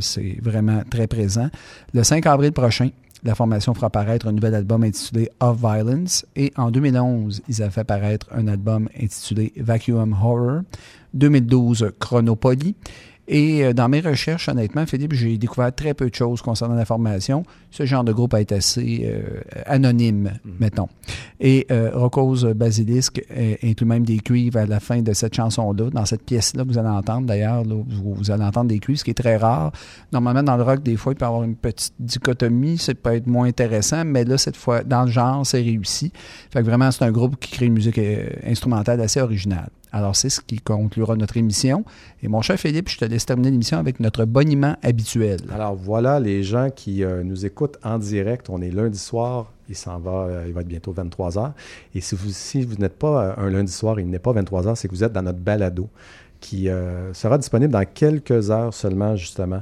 [0.00, 1.48] C'est vraiment très présent.
[1.94, 2.90] Le 5 avril prochain,
[3.24, 7.70] la formation fera paraître un nouvel album intitulé Of Violence et en 2011, ils avaient
[7.70, 10.62] fait paraître un album intitulé Vacuum Horror.
[11.14, 12.74] 2012, Chronopoly.
[13.28, 16.86] Et euh, dans mes recherches, honnêtement, Philippe, j'ai découvert très peu de choses concernant la
[16.86, 17.44] formation.
[17.70, 20.88] Ce genre de groupe est assez euh, anonyme, mettons.
[21.38, 23.22] Et euh, Rocose Basilisk
[23.62, 25.90] inclut même des cuivres à la fin de cette chanson-là.
[25.90, 29.04] Dans cette pièce-là, vous allez entendre d'ailleurs, là, vous, vous allez entendre des cuivres, ce
[29.04, 29.72] qui est très rare.
[30.10, 32.78] Normalement, dans le rock, des fois, il peut y avoir une petite dichotomie.
[32.78, 36.12] Ça peut être moins intéressant, mais là, cette fois, dans le genre, c'est réussi.
[36.50, 39.68] Fait que vraiment, c'est un groupe qui crée une musique euh, instrumentale assez originale.
[39.92, 41.84] Alors, c'est ce qui conclura notre émission.
[42.22, 45.40] Et mon cher Philippe, je te laisse terminer l'émission avec notre boniment habituel.
[45.50, 49.76] Alors voilà, les gens qui euh, nous écoutent en direct, on est lundi soir, il
[49.76, 51.52] s'en va, euh, il va être bientôt 23 h
[51.94, 52.14] Et si
[52.62, 55.04] vous, n'êtes pas euh, un lundi soir, il n'est pas 23 h c'est que vous
[55.04, 55.88] êtes dans notre balado
[56.40, 56.68] qui
[57.14, 59.60] sera disponible dans quelques heures seulement, justement,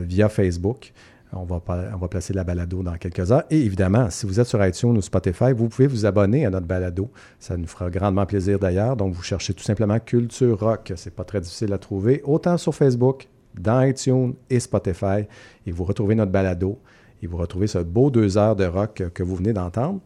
[0.00, 0.92] via Facebook.
[1.34, 1.60] On va,
[2.08, 3.44] placer la balado dans quelques heures.
[3.50, 6.66] Et évidemment, si vous êtes sur iTunes ou Spotify, vous pouvez vous abonner à notre
[6.66, 7.10] balado.
[7.38, 8.96] Ça nous fera grandement plaisir d'ailleurs.
[8.96, 10.92] Donc, vous cherchez tout simplement Culture Rock.
[10.96, 13.28] C'est pas très difficile à trouver, autant sur Facebook,
[13.58, 15.24] dans iTunes et Spotify.
[15.66, 16.78] Et vous retrouvez notre balado.
[17.22, 20.00] Et vous retrouvez ce beau deux heures de rock que vous venez d'entendre.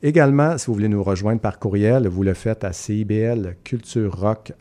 [0.00, 4.52] Également, si vous voulez nous rejoindre par courriel, vous le faites à CIBL Culture Rock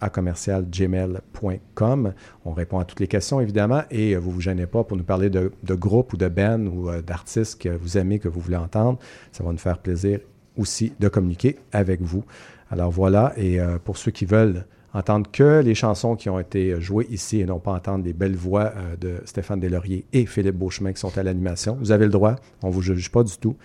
[1.76, 2.16] à.
[2.44, 5.04] On répond à toutes les questions, évidemment, et vous ne vous gênez pas pour nous
[5.04, 8.40] parler de, de groupes ou de bands ou euh, d'artistes que vous aimez, que vous
[8.40, 8.98] voulez entendre.
[9.32, 10.22] Ça va nous faire plaisir
[10.58, 12.24] aussi de communiquer avec vous.
[12.72, 16.80] Alors voilà, et euh, pour ceux qui veulent entendre que les chansons qui ont été
[16.80, 20.56] jouées ici et non pas entendre les belles voix euh, de Stéphane Deslauriers et Philippe
[20.56, 21.78] Beauchemin qui sont à l'animation.
[21.80, 23.56] Vous avez le droit, on ne vous juge pas du tout.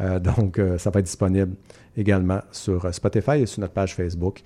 [0.00, 1.54] Euh, donc, euh, ça va être disponible
[1.96, 4.42] également sur Spotify et sur notre page Facebook,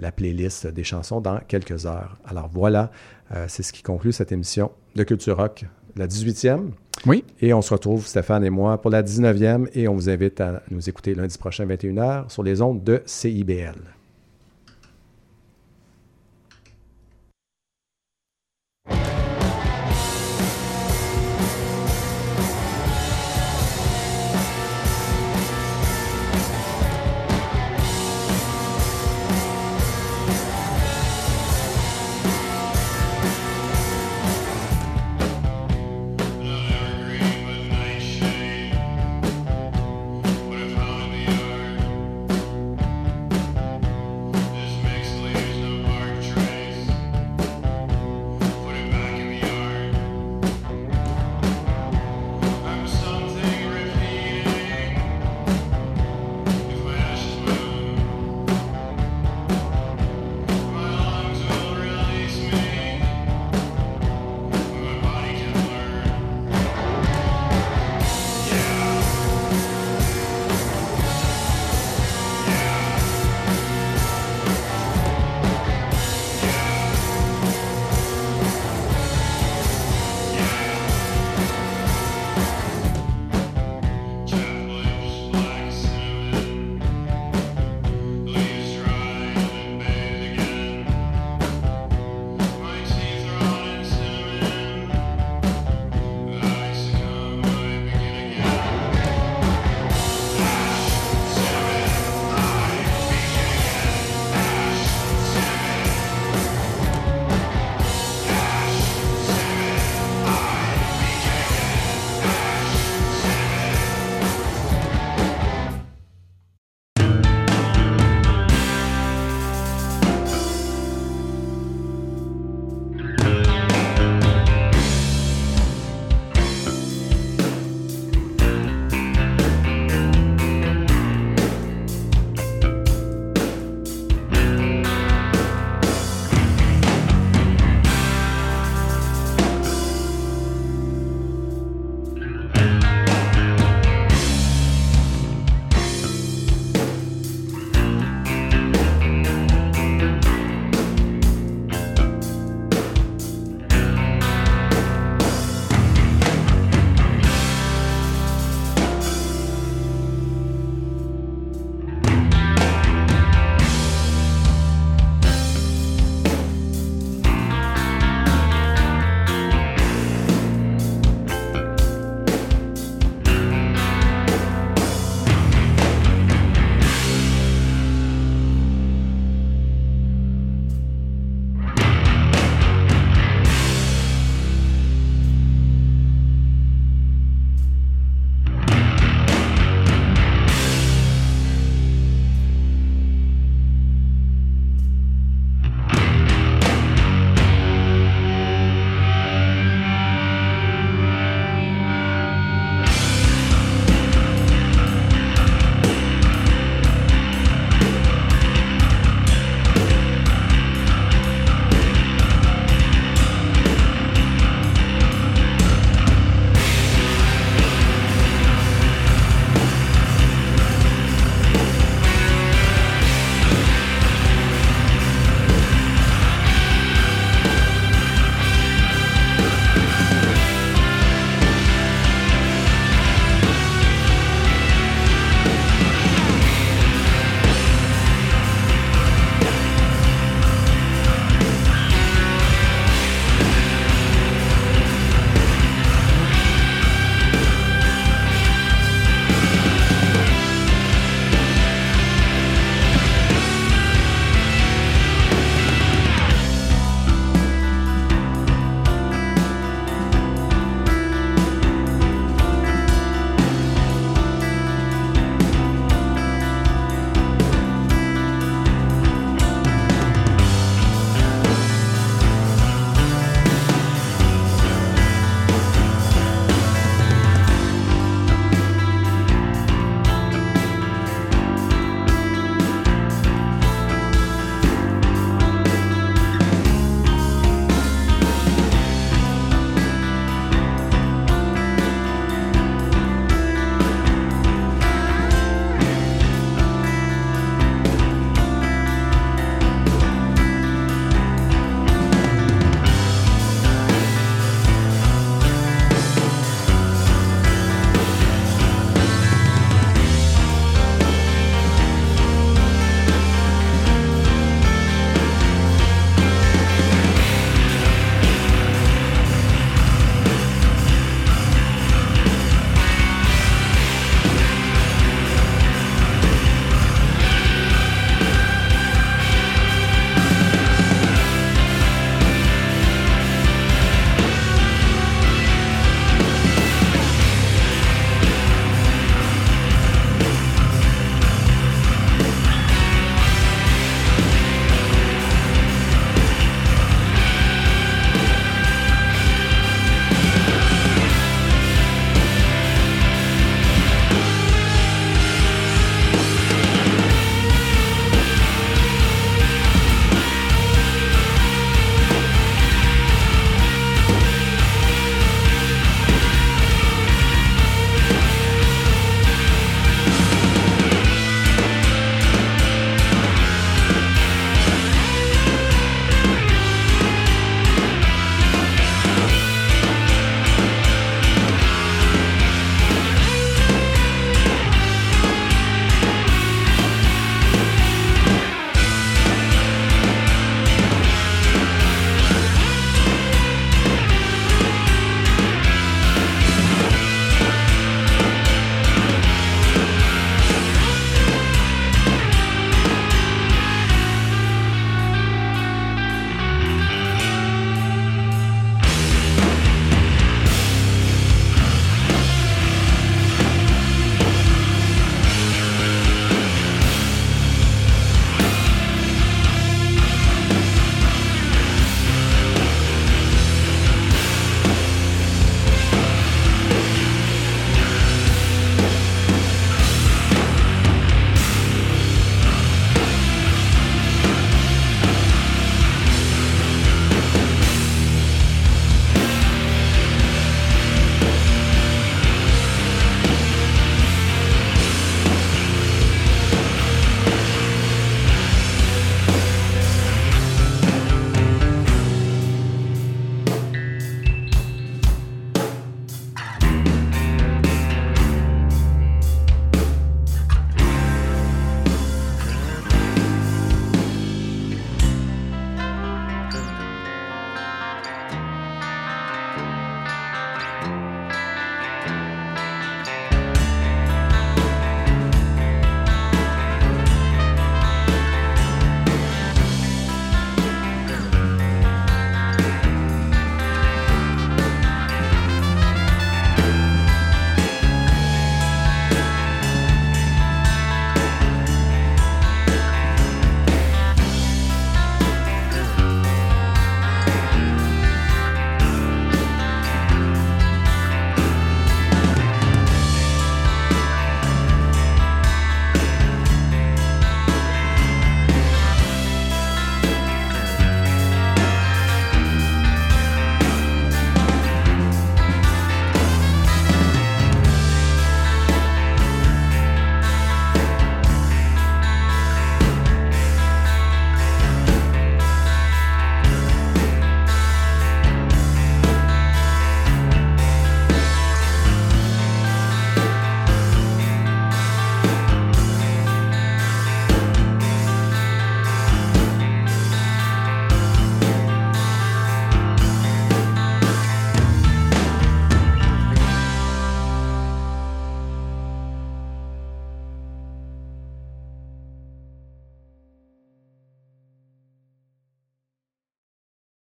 [0.00, 2.16] la playlist des chansons dans quelques heures.
[2.24, 2.90] Alors voilà,
[3.46, 5.66] c'est ce qui conclut cette émission de Culture Rock,
[5.96, 6.70] la 18e.
[7.04, 7.24] Oui.
[7.42, 10.62] Et on se retrouve, Stéphane et moi, pour la 19e et on vous invite à
[10.70, 13.97] nous écouter lundi prochain, 21h, sur les ondes de CIBL.